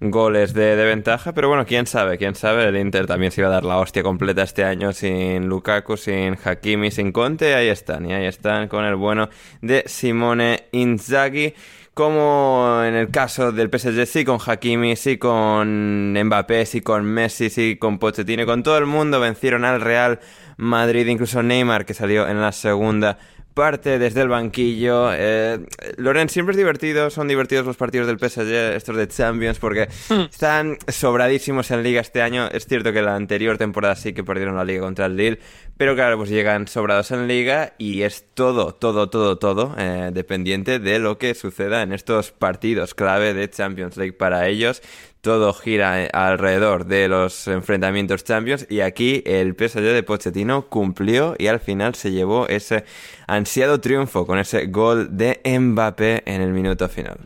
goles 0.00 0.54
de, 0.54 0.74
de 0.74 0.84
ventaja, 0.84 1.32
pero 1.32 1.48
bueno, 1.48 1.64
quién 1.64 1.86
sabe, 1.86 2.18
quién 2.18 2.34
sabe, 2.34 2.64
el 2.64 2.76
Inter 2.76 3.06
también 3.06 3.30
se 3.30 3.40
iba 3.42 3.48
a 3.48 3.52
dar 3.52 3.64
la 3.64 3.78
hostia 3.78 4.02
completa 4.02 4.42
este 4.42 4.64
año 4.64 4.92
sin 4.92 5.46
Lukaku, 5.46 5.96
sin 5.96 6.36
Hakimi, 6.44 6.90
sin 6.90 7.12
Conte, 7.12 7.54
ahí 7.54 7.68
están, 7.68 8.10
y 8.10 8.12
ahí 8.12 8.26
están 8.26 8.66
con 8.66 8.84
el 8.84 8.96
bueno 8.96 9.28
de 9.62 9.84
Simone 9.86 10.64
Inzaghi. 10.72 11.54
Como 11.94 12.82
en 12.84 12.96
el 12.96 13.10
caso 13.12 13.52
del 13.52 13.70
PSG, 13.70 14.04
sí 14.04 14.24
con 14.24 14.38
Hakimi, 14.44 14.96
sí 14.96 15.16
con 15.16 16.12
Mbappé, 16.12 16.66
sí 16.66 16.80
con 16.80 17.04
Messi, 17.04 17.50
sí 17.50 17.76
con 17.76 18.00
Pochettino, 18.00 18.44
con 18.46 18.64
todo 18.64 18.76
el 18.78 18.86
mundo 18.86 19.20
vencieron 19.20 19.64
al 19.64 19.80
Real 19.80 20.18
Madrid, 20.56 21.06
incluso 21.06 21.44
Neymar 21.44 21.86
que 21.86 21.94
salió 21.94 22.28
en 22.28 22.40
la 22.40 22.50
segunda 22.50 23.18
parte 23.54 23.98
desde 23.98 24.20
el 24.20 24.28
banquillo. 24.28 25.10
Eh, 25.12 25.60
Loren, 25.96 26.28
siempre 26.28 26.52
es 26.52 26.56
divertido, 26.56 27.08
son 27.08 27.28
divertidos 27.28 27.64
los 27.64 27.76
partidos 27.76 28.06
del 28.06 28.18
PSG, 28.18 28.74
estos 28.74 28.96
de 28.96 29.08
Champions, 29.08 29.58
porque 29.58 29.88
están 30.30 30.76
sobradísimos 30.88 31.70
en 31.70 31.82
liga 31.82 32.00
este 32.00 32.20
año. 32.20 32.48
Es 32.50 32.66
cierto 32.66 32.92
que 32.92 33.00
la 33.00 33.14
anterior 33.14 33.56
temporada 33.56 33.94
sí 33.94 34.12
que 34.12 34.24
perdieron 34.24 34.56
la 34.56 34.64
liga 34.64 34.80
contra 34.80 35.06
el 35.06 35.16
Lille, 35.16 35.38
pero 35.76 35.94
claro, 35.94 36.18
pues 36.18 36.30
llegan 36.30 36.68
sobrados 36.68 37.12
en 37.12 37.28
liga 37.28 37.74
y 37.78 38.02
es 38.02 38.26
todo, 38.34 38.74
todo, 38.74 39.08
todo, 39.08 39.38
todo 39.38 39.74
eh, 39.78 40.10
dependiente 40.12 40.78
de 40.80 40.98
lo 40.98 41.18
que 41.18 41.34
suceda 41.34 41.82
en 41.82 41.92
estos 41.92 42.32
partidos 42.32 42.94
clave 42.94 43.34
de 43.34 43.48
Champions 43.48 43.96
League 43.96 44.12
para 44.12 44.48
ellos. 44.48 44.82
Todo 45.24 45.54
gira 45.54 46.02
eh, 46.02 46.10
alrededor 46.12 46.84
de 46.84 47.08
los 47.08 47.48
enfrentamientos 47.48 48.24
Champions 48.24 48.66
y 48.68 48.82
aquí 48.82 49.22
el 49.24 49.54
PSG 49.54 49.80
de 49.80 50.02
Pochettino 50.02 50.68
cumplió 50.68 51.34
y 51.38 51.46
al 51.46 51.60
final 51.60 51.94
se 51.94 52.12
llevó 52.12 52.46
ese 52.46 52.84
ansiado 53.26 53.80
triunfo 53.80 54.26
con 54.26 54.38
ese 54.38 54.66
gol 54.66 55.16
de 55.16 55.40
Mbappé 55.46 56.24
en 56.26 56.42
el 56.42 56.52
minuto 56.52 56.90
final. 56.90 57.16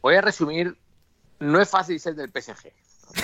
Voy 0.00 0.14
a 0.14 0.20
resumir, 0.20 0.76
no 1.40 1.60
es 1.60 1.68
fácil 1.68 1.98
ser 1.98 2.14
del 2.14 2.30
PSG. 2.30 2.70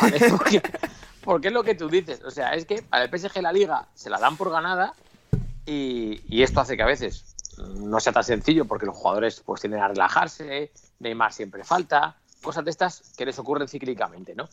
Porque, 1.24 1.46
es 1.46 1.54
lo 1.54 1.62
que 1.62 1.76
tú 1.76 1.88
dices, 1.88 2.20
o 2.24 2.32
sea, 2.32 2.50
es 2.54 2.66
que 2.66 2.82
para 2.82 3.04
el 3.04 3.16
PSG 3.16 3.42
la 3.42 3.52
liga 3.52 3.86
se 3.94 4.10
la 4.10 4.18
dan 4.18 4.36
por 4.36 4.50
ganada 4.50 4.92
y, 5.64 6.20
y 6.26 6.42
esto 6.42 6.60
hace 6.60 6.76
que 6.76 6.82
a 6.82 6.86
veces 6.86 7.36
no 7.76 8.00
sea 8.00 8.12
tan 8.12 8.24
sencillo 8.24 8.64
porque 8.64 8.86
los 8.86 8.96
jugadores 8.96 9.40
pues 9.46 9.60
tienden 9.60 9.82
a 9.82 9.86
relajarse, 9.86 10.72
Neymar 10.98 11.32
siempre 11.32 11.62
falta, 11.62 12.16
cosas 12.46 12.64
de 12.64 12.70
estas 12.70 13.12
que 13.18 13.26
les 13.26 13.36
ocurren 13.40 13.66
cíclicamente, 13.66 14.36
¿no? 14.36 14.48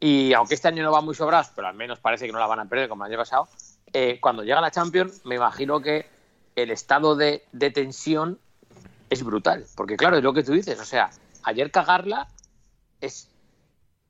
Y 0.00 0.32
aunque 0.32 0.54
este 0.54 0.66
año 0.66 0.82
no 0.82 0.90
va 0.90 1.02
muy 1.02 1.14
sobrados, 1.14 1.52
pero 1.54 1.68
al 1.68 1.74
menos 1.74 2.00
parece 2.00 2.24
que 2.24 2.32
no 2.32 2.38
la 2.38 2.46
van 2.46 2.60
a 2.60 2.64
perder 2.64 2.88
como 2.88 3.04
el 3.04 3.12
año 3.12 3.20
pasado, 3.20 3.48
eh, 3.92 4.18
cuando 4.18 4.42
llega 4.42 4.62
la 4.62 4.70
Champions 4.70 5.20
me 5.24 5.34
imagino 5.34 5.80
que 5.80 6.06
el 6.56 6.70
estado 6.70 7.16
de, 7.16 7.44
de 7.52 7.70
tensión 7.70 8.38
es 9.10 9.22
brutal. 9.22 9.66
Porque 9.76 9.96
claro, 9.96 10.16
es 10.16 10.22
lo 10.22 10.32
que 10.32 10.42
tú 10.42 10.52
dices, 10.52 10.80
o 10.80 10.86
sea, 10.86 11.10
ayer 11.42 11.70
cagarla 11.70 12.28
es 13.02 13.28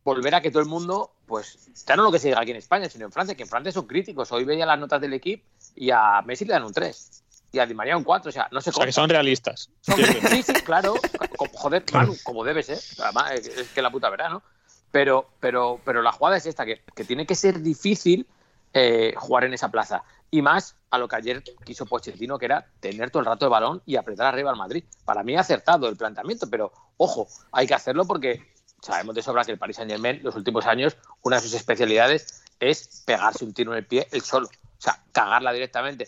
volver 0.05 0.37
a 0.37 0.40
que 0.40 0.53
todo 0.53 0.62
el 0.62 0.68
mundo, 0.68 1.11
pues, 1.27 1.70
ya 1.87 1.97
no 1.97 2.05
lo 2.05 2.12
que 2.12 2.20
se 2.20 2.29
diga 2.29 2.40
aquí 2.40 2.53
en 2.53 2.59
España, 2.59 2.88
sino 2.88 3.05
en 3.07 3.12
Francia, 3.12 3.35
que 3.35 3.42
en 3.42 3.49
Francia 3.49 3.73
son 3.73 3.88
críticos. 3.88 4.31
Hoy 4.31 4.44
veía 4.44 4.64
las 4.64 4.79
notas 4.79 5.01
del 5.01 5.12
equipo 5.12 5.44
y 5.75 5.90
a 5.90 6.23
Messi 6.25 6.44
le 6.44 6.53
dan 6.53 6.62
un 6.62 6.73
3 6.73 7.23
y 7.55 7.59
a 7.61 7.67
Di 7.67 7.75
María 7.75 7.97
un 7.97 8.05
4, 8.05 8.29
o 8.29 8.33
sea, 8.33 8.49
no 8.51 8.61
se 8.61 8.71
O 8.71 8.73
sea, 8.73 8.85
que 8.87 8.93
son 8.93 9.09
realistas. 9.09 9.71
Son- 9.81 9.97
sí, 9.97 10.43
sí, 10.43 10.53
claro. 10.64 10.95
Co- 11.37 11.49
Joder, 11.55 11.85
Manu, 11.93 12.17
como 12.25 12.45
debe 12.45 12.62
ser. 12.62 12.79
Además, 13.03 13.33
es 13.33 13.69
que 13.69 13.81
la 13.83 13.90
puta 13.90 14.11
verdad, 14.11 14.31
¿no? 14.31 14.43
Pero, 14.90 15.29
pero, 15.40 15.81
pero 15.85 16.03
la 16.03 16.12
jugada 16.12 16.37
es 16.37 16.47
esta, 16.47 16.64
que, 16.64 16.83
que 16.95 17.05
tiene 17.05 17.27
que 17.27 17.35
ser 17.35 17.61
difícil 17.61 18.27
eh, 18.73 19.14
jugar 19.17 19.45
en 19.45 19.55
esa 19.55 19.71
plaza. 19.71 20.03
Y 20.31 20.43
más 20.43 20.77
a 20.90 20.99
lo 20.99 21.07
que 21.09 21.17
ayer 21.17 21.43
quiso 21.64 21.87
Pochettino, 21.87 22.38
que 22.38 22.47
era 22.47 22.67
tener 22.81 23.11
todo 23.11 23.21
el 23.21 23.27
rato 23.27 23.47
el 23.47 23.51
balón 23.51 23.83
y 23.87 23.97
apretar 23.97 24.27
arriba 24.27 24.51
al 24.51 24.57
Madrid. 24.57 24.85
Para 25.05 25.23
mí 25.23 25.37
ha 25.37 25.40
acertado 25.40 25.88
el 25.88 25.97
planteamiento, 25.97 26.49
pero 26.51 26.73
ojo, 26.97 27.29
hay 27.53 27.67
que 27.67 27.75
hacerlo 27.75 28.05
porque 28.05 28.53
sabemos 28.83 29.14
de 29.14 29.23
sobra 29.23 29.45
que 29.45 29.53
el 29.53 29.59
Paris 29.59 29.77
Saint 29.77 29.90
Germain, 29.90 30.21
los 30.23 30.35
últimos 30.37 30.67
años, 30.67 30.97
una 31.23 31.37
de 31.37 31.43
sus 31.43 31.55
especialidades 31.55 32.43
es 32.61 33.03
pegarse 33.07 33.45
un 33.45 33.53
tiro 33.55 33.73
en 33.73 33.79
el 33.79 33.87
pie 33.87 34.07
el 34.12 34.23
solo. 34.23 34.49
Sea, 34.85 35.03
cagarla 35.12 35.51
directamente. 35.53 36.05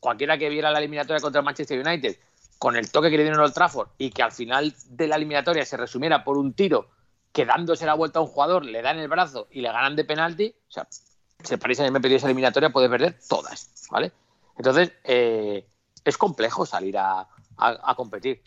Cualquiera 0.00 0.36
que 0.36 0.48
viera 0.48 0.70
la 0.72 0.78
eliminatoria 0.80 1.20
contra 1.20 1.38
el 1.38 1.44
Manchester 1.44 1.78
United 1.86 2.16
con 2.58 2.74
el 2.74 2.90
toque 2.90 3.08
que 3.10 3.16
le 3.18 3.22
dieron 3.22 3.40
al 3.40 3.52
Trafford 3.52 3.90
y 3.98 4.10
que 4.10 4.22
al 4.24 4.32
final 4.32 4.74
de 4.88 5.06
la 5.06 5.14
eliminatoria 5.14 5.64
se 5.64 5.76
resumiera 5.76 6.24
por 6.24 6.36
un 6.36 6.52
tiro 6.54 6.88
que 7.32 7.44
dándose 7.46 7.86
la 7.86 7.94
vuelta 7.94 8.18
a 8.18 8.22
un 8.22 8.28
jugador 8.28 8.64
le 8.64 8.82
dan 8.82 8.98
el 8.98 9.06
brazo 9.08 9.46
y 9.52 9.60
le 9.60 9.70
ganan 9.70 9.94
de 9.94 10.04
penalti, 10.04 10.54
o 10.68 10.72
sea, 10.72 10.88
si 10.90 11.54
el 11.54 11.60
Paris 11.60 11.76
Saint-Germain 11.76 12.12
esa 12.16 12.26
eliminatoria 12.26 12.70
puede 12.70 12.88
perder 12.88 13.16
todas, 13.28 13.86
¿vale? 13.90 14.10
Entonces, 14.56 14.90
eh, 15.04 15.64
es 16.02 16.16
complejo 16.18 16.64
salir 16.66 16.96
a, 16.98 17.20
a- 17.20 17.90
a 17.90 17.94
competir. 17.94 18.42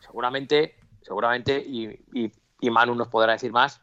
Seguramente, 0.00 0.74
seguramente, 1.02 1.58
y, 1.64 1.86
y- 2.12 2.32
y 2.60 2.70
Manu 2.70 2.94
nos 2.94 3.08
podrá 3.08 3.32
decir 3.34 3.52
más, 3.52 3.80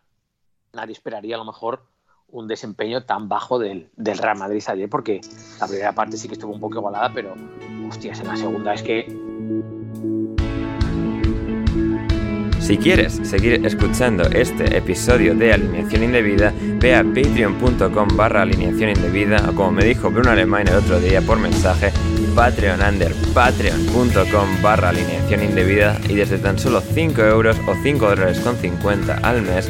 nadie 0.73 0.93
esperaría 0.93 1.35
a 1.35 1.39
lo 1.39 1.45
mejor 1.45 1.87
un 2.29 2.47
desempeño 2.47 3.03
tan 3.03 3.29
bajo 3.29 3.59
del, 3.59 3.89
del 3.95 4.17
Real 4.17 4.37
Madrid 4.37 4.63
ayer, 4.67 4.89
porque 4.89 5.21
la 5.59 5.67
primera 5.67 5.93
parte 5.93 6.17
sí 6.17 6.27
que 6.27 6.33
estuvo 6.33 6.53
un 6.53 6.59
poco 6.59 6.77
igualada, 6.77 7.11
pero 7.13 7.35
hostias, 7.87 8.19
en 8.19 8.27
la 8.27 8.35
segunda 8.35 8.73
es 8.73 8.83
que 8.83 9.07
Si 12.65 12.79
quieres 12.79 13.13
seguir 13.21 13.63
escuchando 13.63 14.23
este 14.23 14.75
episodio 14.75 15.35
de 15.35 15.53
Alineación 15.53 16.03
Indebida, 16.03 16.51
ve 16.79 16.95
a 16.95 17.03
patreon.com 17.03 18.07
barra 18.17 18.41
alineación 18.41 18.89
indebida 18.89 19.51
o 19.51 19.53
como 19.53 19.73
me 19.73 19.85
dijo 19.85 20.09
Bruno 20.09 20.31
Alemán 20.31 20.67
el 20.67 20.77
otro 20.77 20.99
día 20.99 21.21
por 21.21 21.37
mensaje, 21.37 21.93
patreon 22.35 22.81
under 22.81 23.13
patreon.com 23.35 24.63
barra 24.63 24.89
alineación 24.89 25.43
indebida 25.43 25.99
y 26.09 26.15
desde 26.15 26.39
tan 26.39 26.57
solo 26.57 26.81
5 26.81 27.21
euros 27.21 27.55
o 27.67 27.75
5 27.83 28.09
dólares 28.09 28.39
con 28.39 28.55
50 28.55 29.13
al 29.17 29.43
mes 29.43 29.69